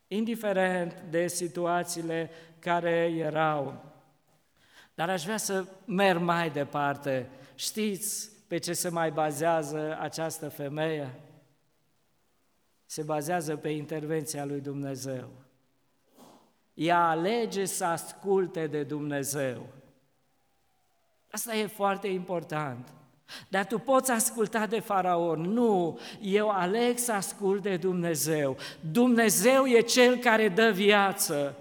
Indiferent 0.08 1.04
de 1.10 1.28
situațiile 1.28 2.30
care 2.60 3.14
erau, 3.18 3.84
dar 4.96 5.10
aș 5.10 5.24
vrea 5.24 5.38
să 5.38 5.66
merg 5.86 6.22
mai 6.22 6.50
departe. 6.50 7.30
Știți 7.56 8.30
pe 8.48 8.58
ce 8.58 8.74
se 8.74 8.90
mai 8.90 9.12
bazează 9.12 9.98
această 10.00 10.50
femeie? 10.50 11.20
Se 12.86 13.02
bazează 13.02 13.56
pe 13.56 13.70
intervenția 13.70 14.46
lui 14.46 14.60
Dumnezeu. 14.60 15.30
Ea 16.74 17.08
alege 17.08 17.66
să 17.66 17.86
asculte 17.86 18.68
de 18.68 18.84
Dumnezeu. 18.84 19.68
Asta 21.32 21.56
e 21.56 21.68
foarte 21.68 22.08
important. 22.08 22.94
Dar 23.48 23.66
tu 23.66 23.80
poți 23.80 24.12
asculta 24.12 24.66
de 24.66 24.80
faraon. 24.80 25.42
Nu, 25.42 26.00
eu 26.22 26.50
aleg 26.50 26.98
să 26.98 27.12
ascult 27.12 27.62
de 27.62 27.78
Dumnezeu. 27.78 28.58
Dumnezeu 28.92 29.66
e 29.66 29.80
cel 29.80 30.18
care 30.18 30.50
dă 30.50 30.72
viață. 30.72 31.58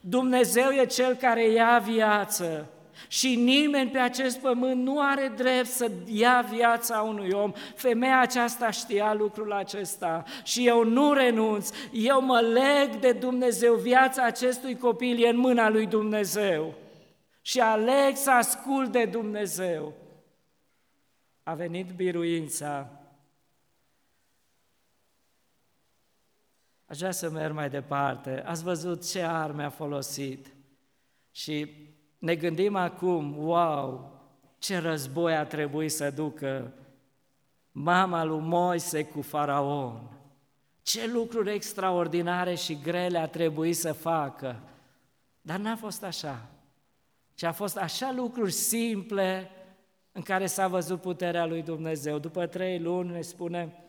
Dumnezeu 0.00 0.70
e 0.70 0.86
cel 0.86 1.14
care 1.14 1.50
ia 1.50 1.82
viață. 1.84 2.68
Și 3.08 3.36
nimeni 3.36 3.90
pe 3.90 3.98
acest 3.98 4.38
pământ 4.38 4.82
nu 4.82 5.00
are 5.00 5.32
drept 5.36 5.66
să 5.66 5.90
ia 6.06 6.46
viața 6.50 7.00
unui 7.00 7.30
om. 7.30 7.52
Femeia 7.74 8.20
aceasta 8.20 8.70
știa 8.70 9.14
lucrul 9.14 9.52
acesta 9.52 10.24
și 10.42 10.66
eu 10.66 10.84
nu 10.84 11.12
renunț, 11.12 11.70
eu 11.92 12.22
mă 12.22 12.40
leg 12.40 13.00
de 13.00 13.12
Dumnezeu. 13.12 13.74
Viața 13.74 14.22
acestui 14.22 14.76
copil 14.76 15.24
e 15.24 15.28
în 15.28 15.38
mâna 15.38 15.68
lui 15.68 15.86
Dumnezeu 15.86 16.74
și 17.40 17.60
aleg 17.60 18.16
să 18.16 18.30
ascult 18.30 18.92
de 18.92 19.04
Dumnezeu. 19.04 19.92
A 21.42 21.54
venit 21.54 21.86
biruința. 21.96 22.97
Aș 26.88 26.98
vrea 26.98 27.10
să 27.10 27.30
merg 27.30 27.54
mai 27.54 27.70
departe. 27.70 28.42
Ați 28.46 28.62
văzut 28.62 29.10
ce 29.10 29.22
arme 29.22 29.64
a 29.64 29.70
folosit. 29.70 30.46
Și 31.30 31.70
ne 32.18 32.34
gândim 32.34 32.76
acum, 32.76 33.36
wow, 33.38 34.12
ce 34.58 34.78
război 34.78 35.36
a 35.36 35.44
trebuit 35.44 35.92
să 35.92 36.10
ducă 36.10 36.72
mama 37.70 38.24
lui 38.24 38.40
Moise 38.40 39.04
cu 39.04 39.22
faraon. 39.22 40.00
Ce 40.82 41.10
lucruri 41.10 41.54
extraordinare 41.54 42.54
și 42.54 42.78
grele 42.82 43.18
a 43.18 43.26
trebuit 43.26 43.76
să 43.76 43.92
facă. 43.92 44.60
Dar 45.40 45.58
n-a 45.58 45.76
fost 45.76 46.04
așa. 46.04 46.46
Ci 47.34 47.42
a 47.42 47.52
fost 47.52 47.76
așa 47.76 48.12
lucruri 48.12 48.52
simple 48.52 49.50
în 50.12 50.22
care 50.22 50.46
s-a 50.46 50.68
văzut 50.68 51.00
puterea 51.00 51.46
lui 51.46 51.62
Dumnezeu. 51.62 52.18
După 52.18 52.46
trei 52.46 52.80
luni 52.80 53.10
ne 53.10 53.20
spune, 53.20 53.84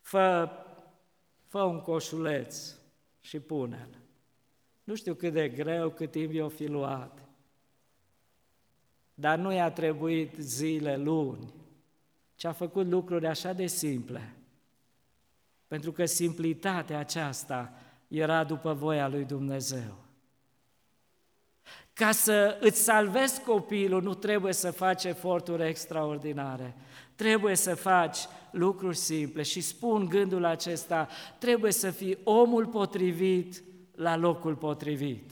fă, 0.00 0.48
fă 1.50 1.62
un 1.62 1.80
coșuleț 1.80 2.74
și 3.20 3.40
pune-l. 3.40 3.98
Nu 4.84 4.94
știu 4.94 5.14
cât 5.14 5.32
de 5.32 5.48
greu, 5.48 5.90
cât 5.90 6.10
timp 6.10 6.32
i-o 6.32 6.48
fi 6.48 6.66
luat. 6.66 7.18
Dar 9.14 9.38
nu 9.38 9.52
i-a 9.52 9.70
trebuit 9.70 10.34
zile, 10.38 10.96
luni, 10.96 11.54
ci 12.34 12.44
a 12.44 12.52
făcut 12.52 12.86
lucruri 12.86 13.26
așa 13.26 13.52
de 13.52 13.66
simple. 13.66 14.34
Pentru 15.66 15.92
că 15.92 16.04
simplitatea 16.04 16.98
aceasta 16.98 17.72
era 18.08 18.44
după 18.44 18.72
voia 18.72 19.08
lui 19.08 19.24
Dumnezeu. 19.24 19.96
Ca 21.92 22.12
să 22.12 22.58
îți 22.60 22.82
salvezi 22.82 23.42
copilul, 23.42 24.02
nu 24.02 24.14
trebuie 24.14 24.52
să 24.52 24.70
faci 24.70 25.04
eforturi 25.04 25.68
extraordinare. 25.68 26.74
Trebuie 27.14 27.54
să 27.56 27.74
faci 27.74 28.18
lucruri 28.52 28.96
simple 28.96 29.42
și 29.42 29.60
spun 29.60 30.06
gândul 30.08 30.44
acesta, 30.44 31.08
trebuie 31.38 31.72
să 31.72 31.90
fii 31.90 32.18
omul 32.24 32.66
potrivit 32.66 33.62
la 33.94 34.16
locul 34.16 34.56
potrivit. 34.56 35.30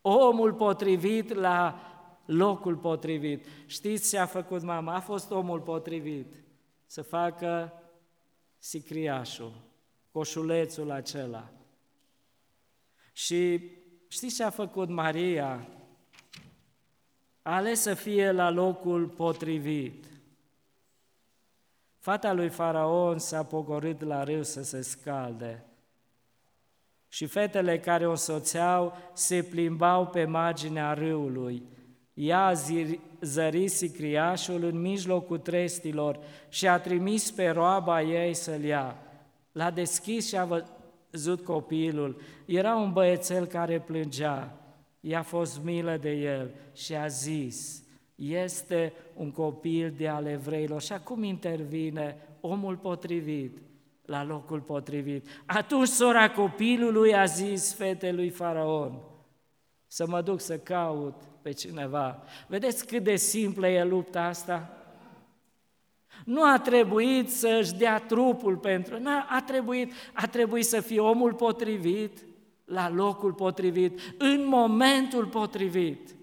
Omul 0.00 0.52
potrivit 0.52 1.34
la 1.34 1.80
locul 2.26 2.76
potrivit. 2.76 3.46
Știți 3.66 4.10
ce 4.10 4.18
a 4.18 4.26
făcut 4.26 4.62
mama? 4.62 4.94
A 4.94 5.00
fost 5.00 5.30
omul 5.30 5.60
potrivit 5.60 6.34
să 6.86 7.02
facă 7.02 7.72
sicriașul, 8.58 9.52
coșulețul 10.10 10.90
acela. 10.90 11.50
Și 13.12 13.70
știți 14.08 14.36
ce 14.36 14.42
a 14.44 14.50
făcut 14.50 14.88
Maria? 14.88 15.68
A 17.42 17.54
ales 17.54 17.80
să 17.80 17.94
fie 17.94 18.32
la 18.32 18.50
locul 18.50 19.08
potrivit. 19.08 20.11
Fata 22.02 22.32
lui 22.32 22.48
Faraon 22.48 23.18
s-a 23.18 23.42
pogorât 23.42 24.02
la 24.04 24.24
râu 24.24 24.42
să 24.42 24.62
se 24.62 24.80
scalde 24.80 25.64
și 27.08 27.26
fetele 27.26 27.78
care 27.78 28.06
o 28.06 28.14
soțeau 28.14 28.96
se 29.12 29.42
plimbau 29.42 30.06
pe 30.06 30.24
marginea 30.24 30.92
râului. 30.92 31.62
Ea 32.14 32.52
zări 33.20 33.68
sicriașul 33.68 34.64
în 34.64 34.80
mijlocul 34.80 35.38
trestilor 35.38 36.18
și 36.48 36.68
a 36.68 36.78
trimis 36.78 37.30
pe 37.30 37.48
roaba 37.48 38.02
ei 38.02 38.34
să-l 38.34 38.62
ia. 38.62 38.96
L-a 39.52 39.70
deschis 39.70 40.28
și 40.28 40.36
a 40.36 40.62
văzut 41.10 41.44
copilul. 41.44 42.20
Era 42.46 42.74
un 42.74 42.92
băiețel 42.92 43.46
care 43.46 43.80
plângea. 43.80 44.56
I-a 45.00 45.22
fost 45.22 45.60
milă 45.62 45.96
de 45.96 46.10
el 46.10 46.50
și 46.72 46.94
a 46.94 47.06
zis, 47.06 47.81
este 48.30 48.92
un 49.14 49.30
copil 49.30 49.94
de 49.96 50.08
ale 50.08 50.30
evreilor. 50.30 50.82
Și 50.82 50.92
acum 50.92 51.22
intervine 51.22 52.16
omul 52.40 52.76
potrivit, 52.76 53.58
la 54.04 54.24
locul 54.24 54.60
potrivit. 54.60 55.26
Atunci 55.46 55.88
sora 55.88 56.30
copilului 56.30 57.14
a 57.14 57.24
zis 57.24 57.74
fetelui 57.74 58.28
Faraon, 58.28 59.00
să 59.86 60.06
mă 60.06 60.20
duc 60.20 60.40
să 60.40 60.58
caut 60.58 61.14
pe 61.42 61.52
cineva. 61.52 62.22
Vedeți 62.48 62.86
cât 62.86 63.02
de 63.02 63.16
simplă 63.16 63.68
e 63.68 63.84
lupta 63.84 64.22
asta? 64.22 64.76
Nu 66.24 66.42
a 66.44 66.58
trebuit 66.58 67.30
să-și 67.30 67.74
dea 67.74 67.98
trupul 67.98 68.56
pentru, 68.56 68.98
nu 68.98 69.10
a 69.10 69.42
trebuit, 69.46 69.92
a 70.12 70.26
trebuit 70.26 70.64
să 70.64 70.80
fie 70.80 71.00
omul 71.00 71.34
potrivit, 71.34 72.24
la 72.64 72.90
locul 72.90 73.32
potrivit, 73.32 74.00
în 74.18 74.46
momentul 74.46 75.26
potrivit. 75.26 76.14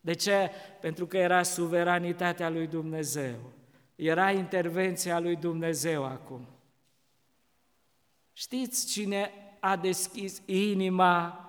De 0.00 0.12
ce? 0.12 0.50
Pentru 0.80 1.06
că 1.06 1.16
era 1.16 1.42
suveranitatea 1.42 2.48
lui 2.48 2.66
Dumnezeu. 2.66 3.36
Era 3.96 4.30
intervenția 4.30 5.18
lui 5.18 5.36
Dumnezeu 5.36 6.04
acum. 6.04 6.46
Știți 8.32 8.86
cine 8.86 9.30
a 9.60 9.76
deschis 9.76 10.42
inima 10.46 11.42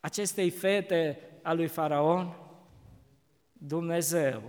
acestei 0.00 0.50
fete 0.50 1.18
a 1.42 1.52
lui 1.52 1.66
Faraon? 1.66 2.36
Dumnezeu. 3.52 4.42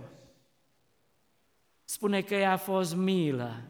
Spune 1.84 2.20
că 2.20 2.34
ea 2.34 2.52
a 2.52 2.56
fost 2.56 2.94
milă. 2.94 3.62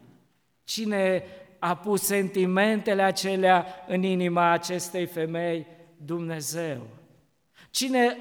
Cine 0.63 1.23
a 1.59 1.75
pus 1.75 2.01
sentimentele 2.01 3.01
acelea 3.01 3.65
în 3.87 4.03
inima 4.03 4.49
acestei 4.49 5.05
femei? 5.05 5.67
Dumnezeu. 5.97 6.87
Cine 7.69 8.17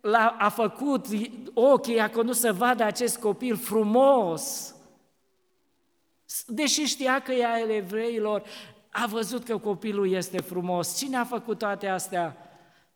l-a, 0.00 0.36
a 0.38 0.48
făcut 0.48 1.06
ochii, 1.54 2.00
a 2.00 2.10
condus 2.10 2.38
să 2.38 2.52
vadă 2.52 2.84
acest 2.84 3.18
copil 3.18 3.56
frumos, 3.56 4.72
Deși 6.46 6.82
știa 6.82 7.20
că 7.20 7.32
ea 7.32 7.60
el 7.60 7.70
evreilor, 7.70 8.42
a 8.90 9.06
văzut 9.06 9.44
că 9.44 9.58
copilul 9.58 10.12
este 10.12 10.40
frumos. 10.40 10.96
Cine 10.96 11.16
a 11.16 11.24
făcut 11.24 11.58
toate 11.58 11.86
astea? 11.86 12.36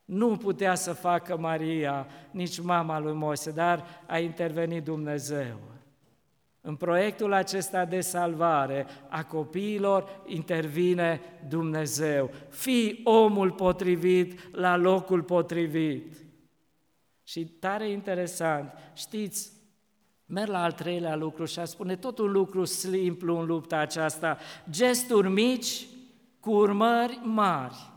Nu 0.05 0.37
putea 0.37 0.75
să 0.75 0.93
facă 0.93 1.37
Maria, 1.37 2.07
nici 2.31 2.61
mama 2.61 2.99
lui 2.99 3.12
Moise, 3.12 3.51
dar 3.51 3.85
a 4.07 4.19
intervenit 4.19 4.85
Dumnezeu. 4.85 5.61
În 6.61 6.77
proiectul 6.77 7.33
acesta 7.33 7.85
de 7.85 8.01
salvare 8.01 8.87
a 9.09 9.25
copiilor 9.25 10.23
intervine 10.27 11.21
Dumnezeu. 11.49 12.31
Fii 12.49 13.01
omul 13.05 13.51
potrivit 13.51 14.57
la 14.57 14.77
locul 14.77 15.23
potrivit. 15.23 16.17
Și 17.22 17.44
tare 17.44 17.90
interesant, 17.90 18.72
știți, 18.94 19.52
Merg 20.32 20.50
la 20.50 20.62
al 20.62 20.72
treilea 20.72 21.16
lucru 21.16 21.44
și 21.44 21.58
a 21.58 21.64
spune 21.64 21.96
tot 21.96 22.18
un 22.18 22.30
lucru 22.30 22.64
simplu 22.64 23.38
în 23.38 23.46
lupta 23.46 23.76
aceasta, 23.76 24.38
gesturi 24.70 25.28
mici 25.28 25.87
cu 26.40 26.50
urmări 26.50 27.20
mari. 27.22 27.90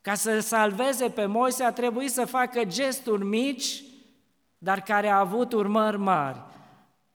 Ca 0.00 0.14
să 0.14 0.40
salveze 0.40 1.10
pe 1.10 1.26
Moise 1.26 1.62
a 1.62 1.72
trebuit 1.72 2.10
să 2.10 2.24
facă 2.24 2.64
gesturi 2.64 3.24
mici, 3.24 3.82
dar 4.58 4.80
care 4.80 5.08
a 5.08 5.18
avut 5.18 5.52
urmări 5.52 5.98
mari. 5.98 6.38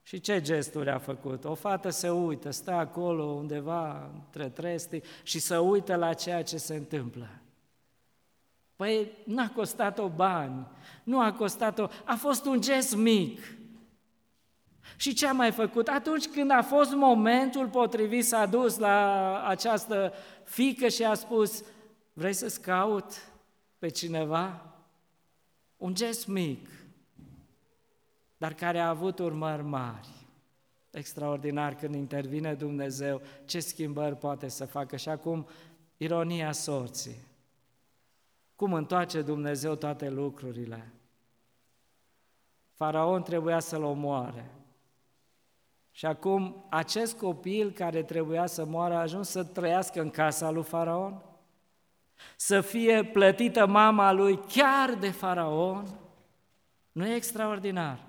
Și 0.02 0.20
ce 0.20 0.42
gesturi 0.42 0.90
a 0.90 0.98
făcut? 0.98 1.46
O 1.46 1.54
fată 1.54 1.90
se 1.90 2.10
uită, 2.10 2.52
stă 2.52 2.72
acolo 2.72 3.24
undeva 3.24 4.10
între 4.14 4.50
trestii 4.50 5.04
și 5.24 5.40
să 5.40 5.60
uită 5.60 5.96
la 5.96 6.14
ceea 6.14 6.44
ce 6.44 6.58
se 6.58 6.76
întâmplă. 6.76 7.30
Păi 8.76 9.12
n-a 9.26 9.50
costat-o 9.50 10.08
bani, 10.08 10.68
nu 11.04 11.22
a 11.22 11.34
costat-o, 11.34 11.88
a 12.06 12.16
fost 12.16 12.46
un 12.46 12.62
gest 12.62 12.96
mic, 12.96 13.40
și 15.02 15.14
ce 15.14 15.28
a 15.28 15.32
mai 15.32 15.52
făcut? 15.52 15.88
Atunci 15.88 16.28
când 16.28 16.52
a 16.52 16.62
fost 16.62 16.92
momentul 16.92 17.68
potrivit, 17.68 18.26
s-a 18.26 18.46
dus 18.46 18.78
la 18.78 19.48
această 19.48 20.14
fică 20.44 20.88
și 20.88 21.04
a 21.04 21.14
spus, 21.14 21.64
vrei 22.14 22.34
să-ți 22.34 22.62
caut 22.62 23.12
pe 23.80 23.90
cineva? 23.90 24.76
Un 25.78 25.94
gest 25.94 26.28
mic, 26.28 26.70
dar 28.38 28.54
care 28.54 28.80
a 28.80 28.90
avut 28.90 29.20
urmări 29.20 29.64
mari. 29.64 30.10
Extraordinar 30.92 31.76
când 31.76 31.96
intervine 31.96 32.54
Dumnezeu, 32.54 33.22
ce 33.46 33.60
schimbări 33.60 34.16
poate 34.16 34.48
să 34.48 34.66
facă. 34.66 34.96
Și 34.96 35.10
acum, 35.10 35.48
ironia 35.98 36.52
sorții. 36.52 37.16
Cum 38.62 38.74
întoarce 38.74 39.22
Dumnezeu 39.22 39.76
toate 39.76 40.10
lucrurile? 40.10 40.94
Faraon 42.74 43.24
trebuia 43.24 43.60
să-l 43.60 43.84
omoare. 43.84 44.52
Și 45.92 46.06
acum 46.06 46.66
acest 46.70 47.18
copil 47.18 47.72
care 47.72 48.04
trebuia 48.04 48.46
să 48.46 48.66
moară 48.66 48.94
a 48.94 49.00
ajuns 49.00 49.30
să 49.30 49.44
trăiască 49.44 50.02
în 50.02 50.10
casa 50.10 50.50
lui 50.50 50.64
Faraon, 50.64 51.22
să 52.36 52.62
fie 52.62 53.04
plătită 53.04 53.68
mama 53.68 54.12
lui 54.12 54.38
chiar 54.38 54.94
de 54.94 55.12
Faraon. 55.12 55.86
Nu 56.92 57.06
e 57.06 57.16
extraordinar? 57.16 58.00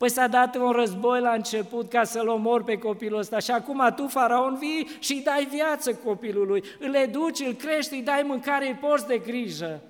Păi 0.00 0.10
s-a 0.10 0.26
dat 0.26 0.56
un 0.56 0.70
război 0.70 1.20
la 1.20 1.32
început 1.32 1.88
ca 1.88 2.04
să-l 2.04 2.28
omor 2.28 2.64
pe 2.64 2.78
copilul 2.78 3.18
ăsta 3.18 3.38
și 3.38 3.50
acum 3.50 3.92
tu, 3.96 4.06
faraon, 4.06 4.56
vii 4.58 4.88
și 4.98 5.12
îi 5.12 5.22
dai 5.22 5.48
viață 5.50 5.94
copilului, 5.94 6.62
îl 6.78 6.94
educi, 6.94 7.40
îl 7.40 7.52
crești, 7.52 7.94
îi 7.94 8.02
dai 8.02 8.22
mâncare, 8.26 8.66
îi 8.66 8.74
porți 8.74 9.06
de 9.06 9.18
grijă. 9.18 9.82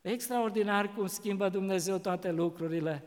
Extraordinar 0.00 0.90
cum 0.96 1.06
schimbă 1.06 1.48
Dumnezeu 1.48 1.96
toate 1.96 2.30
lucrurile. 2.30 3.04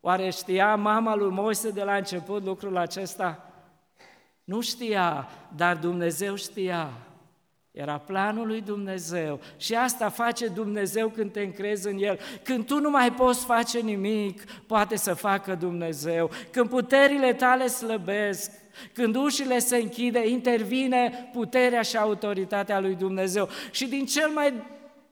Oare 0.00 0.30
știa 0.30 0.76
mama 0.76 1.14
lui 1.14 1.30
Moise 1.30 1.70
de 1.70 1.82
la 1.82 1.96
început 1.96 2.44
lucrul 2.44 2.76
acesta? 2.76 3.52
Nu 4.44 4.60
știa, 4.60 5.28
dar 5.56 5.76
Dumnezeu 5.76 6.34
știa. 6.34 6.90
Era 7.72 7.98
planul 7.98 8.46
lui 8.46 8.60
Dumnezeu 8.60 9.40
și 9.56 9.74
asta 9.74 10.08
face 10.08 10.48
Dumnezeu 10.48 11.08
când 11.08 11.32
te 11.32 11.40
încrezi 11.40 11.88
în 11.88 11.98
El. 11.98 12.18
Când 12.42 12.66
tu 12.66 12.80
nu 12.80 12.90
mai 12.90 13.12
poți 13.12 13.44
face 13.44 13.78
nimic, 13.78 14.44
poate 14.66 14.96
să 14.96 15.14
facă 15.14 15.54
Dumnezeu. 15.54 16.30
Când 16.50 16.68
puterile 16.68 17.32
tale 17.32 17.66
slăbesc, 17.66 18.50
când 18.92 19.16
ușile 19.16 19.58
se 19.58 19.76
închide, 19.76 20.28
intervine 20.28 21.30
puterea 21.32 21.82
și 21.82 21.96
autoritatea 21.96 22.80
lui 22.80 22.94
Dumnezeu. 22.94 23.48
Și 23.70 23.86
din 23.86 24.06
cel 24.06 24.28
mai 24.28 24.54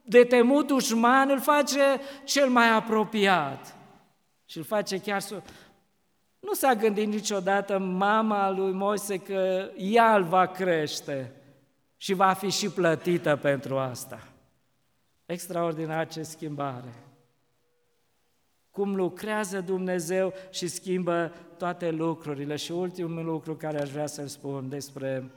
de 0.02 0.24
temut 0.24 0.66
dușman 0.66 1.30
îl 1.30 1.40
face 1.40 2.00
cel 2.24 2.48
mai 2.48 2.68
apropiat. 2.68 3.76
Și 4.46 4.58
îl 4.58 4.64
face 4.64 4.98
chiar 4.98 5.20
să... 5.20 5.42
Nu 6.40 6.52
s-a 6.52 6.74
gândit 6.74 7.06
niciodată 7.06 7.78
mama 7.78 8.50
lui 8.50 8.72
Moise 8.72 9.18
că 9.18 9.70
ea 9.76 10.16
îl 10.16 10.22
va 10.22 10.46
crește 10.46 11.32
și 12.02 12.14
va 12.14 12.32
fi 12.32 12.50
și 12.50 12.70
plătită 12.70 13.36
pentru 13.36 13.78
asta. 13.78 14.28
Extraordinar 15.26 16.08
ce 16.08 16.22
schimbare! 16.22 16.94
Cum 18.70 18.94
lucrează 18.94 19.60
Dumnezeu 19.60 20.32
și 20.50 20.68
schimbă 20.68 21.32
toate 21.58 21.90
lucrurile. 21.90 22.56
Și 22.56 22.72
ultimul 22.72 23.24
lucru 23.24 23.54
care 23.54 23.80
aș 23.80 23.90
vrea 23.90 24.06
să-l 24.06 24.26
spun 24.26 24.68
despre 24.68 25.30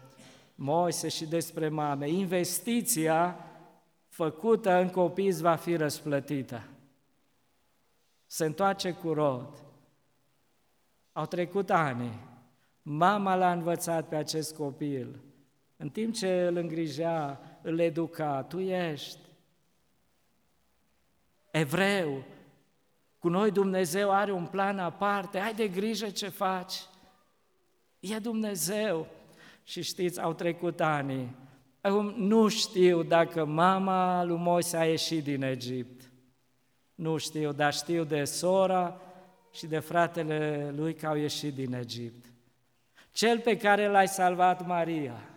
Moise 0.55 1.07
și 1.07 1.25
despre 1.25 1.69
mame, 1.69 2.09
investiția 2.09 3.37
făcută 4.07 4.71
în 4.71 4.89
copii 4.89 5.31
va 5.31 5.55
fi 5.55 5.75
răsplătită. 5.75 6.63
Se 8.25 8.45
întoarce 8.45 8.91
cu 8.91 9.13
rod. 9.13 9.63
Au 11.11 11.25
trecut 11.25 11.69
ani. 11.69 12.19
Mama 12.81 13.35
l-a 13.35 13.51
învățat 13.51 14.07
pe 14.07 14.15
acest 14.15 14.55
copil 14.55 15.21
în 15.77 15.89
timp 15.89 16.13
ce 16.13 16.41
îl 16.41 16.55
îngrijea, 16.55 17.41
îl 17.61 17.79
educa, 17.79 18.43
tu 18.43 18.59
ești 18.59 19.19
evreu, 21.51 22.23
cu 23.19 23.29
noi 23.29 23.51
Dumnezeu 23.51 24.11
are 24.11 24.31
un 24.31 24.45
plan 24.45 24.79
aparte, 24.79 25.39
ai 25.39 25.53
de 25.53 25.67
grijă 25.67 26.09
ce 26.09 26.27
faci. 26.27 26.73
E 27.99 28.19
Dumnezeu. 28.19 29.07
Și 29.63 29.81
știți, 29.81 30.21
au 30.21 30.33
trecut 30.33 30.81
ani. 30.81 31.35
Acum 31.81 32.13
nu 32.17 32.47
știu 32.47 33.03
dacă 33.03 33.45
mama 33.45 34.23
lui 34.23 34.37
Moise 34.37 34.77
a 34.77 34.85
ieșit 34.85 35.23
din 35.23 35.43
Egipt. 35.43 36.11
Nu 36.95 37.17
știu, 37.17 37.51
dar 37.51 37.73
știu 37.73 38.03
de 38.03 38.23
sora 38.23 39.01
și 39.51 39.65
de 39.65 39.79
fratele 39.79 40.71
lui 40.75 40.93
că 40.95 41.07
au 41.07 41.15
ieșit 41.15 41.53
din 41.53 41.73
Egipt. 41.73 42.25
Cel 43.11 43.39
pe 43.39 43.57
care 43.57 43.87
l-ai 43.87 44.07
salvat 44.07 44.65
Maria, 44.65 45.32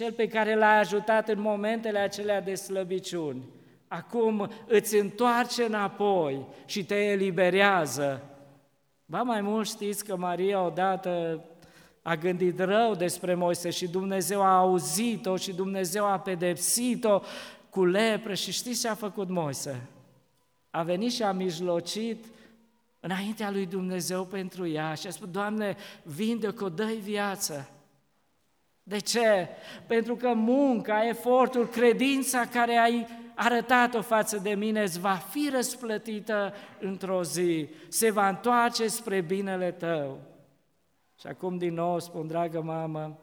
cel 0.00 0.12
pe 0.12 0.28
care 0.28 0.54
l-ai 0.54 0.78
ajutat 0.78 1.28
în 1.28 1.40
momentele 1.40 1.98
acelea 1.98 2.40
de 2.40 2.54
slăbiciuni, 2.54 3.44
acum 3.88 4.50
îți 4.66 4.96
întoarce 4.96 5.64
înapoi 5.64 6.46
și 6.64 6.84
te 6.84 6.94
eliberează. 6.94 8.22
Ba 9.04 9.22
mai 9.22 9.40
mult 9.40 9.66
știți 9.66 10.04
că 10.04 10.16
Maria 10.16 10.62
odată 10.62 11.44
a 12.02 12.16
gândit 12.16 12.58
rău 12.58 12.94
despre 12.94 13.34
Moise 13.34 13.70
și 13.70 13.88
Dumnezeu 13.88 14.42
a 14.42 14.56
auzit-o 14.56 15.36
și 15.36 15.52
Dumnezeu 15.52 16.04
a 16.04 16.18
pedepsit-o 16.18 17.20
cu 17.70 17.84
lepră 17.84 18.34
și 18.34 18.52
știți 18.52 18.80
ce 18.80 18.88
a 18.88 18.94
făcut 18.94 19.28
Moise? 19.28 19.88
A 20.70 20.82
venit 20.82 21.12
și 21.12 21.22
a 21.22 21.32
mijlocit 21.32 22.24
înaintea 23.00 23.50
lui 23.50 23.66
Dumnezeu 23.66 24.24
pentru 24.24 24.68
ea 24.68 24.94
și 24.94 25.06
a 25.06 25.10
spus, 25.10 25.28
Doamne, 25.28 25.76
vinde-o, 26.02 26.68
dă 26.68 26.84
viață. 27.02 27.70
De 28.90 28.98
ce? 28.98 29.48
Pentru 29.86 30.16
că 30.16 30.32
munca, 30.34 31.08
efortul, 31.08 31.66
credința 31.66 32.44
care 32.44 32.76
ai 32.76 33.06
arătat-o 33.34 34.02
față 34.02 34.38
de 34.38 34.54
mine 34.54 34.82
îți 34.82 35.00
va 35.00 35.14
fi 35.14 35.48
răsplătită 35.52 36.54
într-o 36.80 37.22
zi, 37.22 37.68
se 37.88 38.10
va 38.10 38.28
întoarce 38.28 38.86
spre 38.86 39.20
binele 39.20 39.70
tău. 39.72 40.20
Și 41.18 41.26
acum 41.26 41.58
din 41.58 41.74
nou 41.74 41.98
spun, 42.00 42.26
dragă 42.26 42.62
mamă 42.62 43.18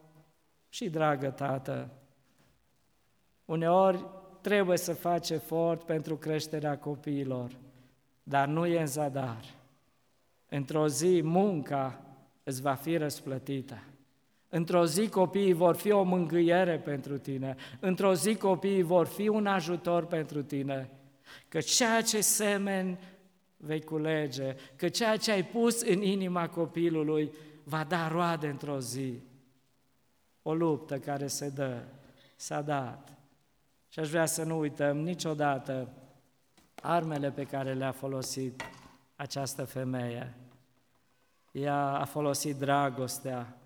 și 0.69 0.89
dragă 0.89 1.29
tată, 1.29 1.89
uneori 3.45 4.05
trebuie 4.41 4.77
să 4.77 4.93
faci 4.93 5.29
efort 5.29 5.83
pentru 5.83 6.15
creșterea 6.17 6.77
copiilor, 6.77 7.51
dar 8.23 8.47
nu 8.47 8.65
e 8.65 8.79
în 8.79 8.87
zadar. 8.87 9.45
Într-o 10.49 10.87
zi 10.87 11.21
munca 11.23 12.01
îți 12.43 12.61
va 12.61 12.73
fi 12.73 12.97
răsplătită. 12.97 13.81
Într-o 14.49 14.85
zi 14.85 15.09
copiii 15.09 15.53
vor 15.53 15.75
fi 15.75 15.91
o 15.91 16.03
mângâiere 16.03 16.79
pentru 16.79 17.17
tine, 17.17 17.55
într-o 17.79 18.13
zi 18.13 18.35
copiii 18.35 18.81
vor 18.81 19.07
fi 19.07 19.27
un 19.27 19.45
ajutor 19.45 20.05
pentru 20.05 20.43
tine, 20.43 20.89
că 21.47 21.59
ceea 21.59 22.01
ce 22.01 22.21
semeni 22.21 22.99
vei 23.57 23.81
culege, 23.81 24.55
că 24.75 24.89
ceea 24.89 25.17
ce 25.17 25.31
ai 25.31 25.43
pus 25.43 25.81
în 25.81 26.01
inima 26.01 26.49
copilului 26.49 27.31
va 27.63 27.83
da 27.83 28.07
roade 28.07 28.47
într-o 28.47 28.79
zi. 28.79 29.21
O 30.41 30.53
luptă 30.53 30.97
care 30.97 31.27
se 31.27 31.49
dă, 31.49 31.83
s-a 32.35 32.61
dat. 32.61 33.17
Și 33.89 33.99
aș 33.99 34.09
vrea 34.09 34.25
să 34.25 34.43
nu 34.43 34.57
uităm 34.57 34.97
niciodată 34.97 35.89
armele 36.81 37.31
pe 37.31 37.43
care 37.43 37.73
le-a 37.73 37.91
folosit 37.91 38.61
această 39.15 39.63
femeie. 39.63 40.33
Ea 41.51 41.77
a 41.77 42.05
folosit 42.05 42.55
dragostea, 42.55 43.57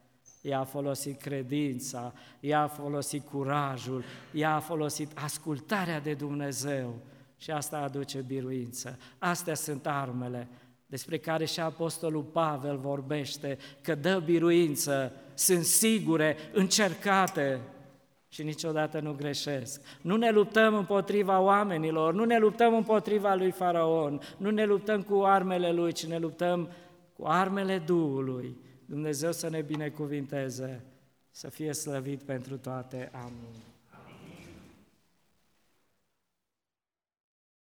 ea 0.42 0.60
a 0.60 0.64
folosit 0.64 1.22
credința, 1.22 2.14
ea 2.40 2.62
a 2.62 2.68
folosit 2.68 3.28
curajul, 3.28 4.04
ea 4.32 4.56
a 4.56 4.60
folosit 4.60 5.12
ascultarea 5.14 6.00
de 6.00 6.14
Dumnezeu 6.14 6.96
și 7.38 7.52
asta 7.52 7.78
aduce 7.78 8.20
biruință. 8.20 8.98
Astea 9.18 9.56
sunt 9.56 9.88
armele 9.88 10.48
despre 10.86 11.18
care 11.18 11.46
și 11.46 11.60
Apostolul 11.60 12.24
Pavel 12.24 12.78
vorbește, 12.78 13.58
că 13.82 13.96
dă 13.96 14.22
biruință, 14.26 15.12
sunt 15.34 15.64
sigure, 15.64 16.38
încercate 16.54 17.62
și 18.28 18.44
niciodată 18.44 19.00
nu 19.00 19.14
greșesc. 19.14 19.82
Nu 20.02 20.16
ne 20.16 20.32
luptăm 20.32 20.76
împotriva 20.76 21.40
oamenilor, 21.40 22.14
nu 22.14 22.24
ne 22.24 22.38
luptăm 22.38 22.76
împotriva 22.76 23.36
lui 23.36 23.52
Faraon, 23.52 24.22
nu 24.38 24.50
ne 24.50 24.66
luptăm 24.66 25.02
cu 25.02 25.22
armele 25.22 25.72
lui, 25.72 25.92
ci 25.92 26.06
ne 26.06 26.18
luptăm 26.18 26.70
cu 27.14 27.26
armele 27.26 27.78
Duhului 27.78 28.56
Dumnezeu 28.92 29.32
să 29.32 29.50
ne 29.50 29.62
binecuvinteze, 29.62 30.84
să 31.30 31.50
fie 31.50 31.74
slăvit 31.74 32.22
pentru 32.22 32.58
toate. 32.58 33.10
Amin. 33.14 33.71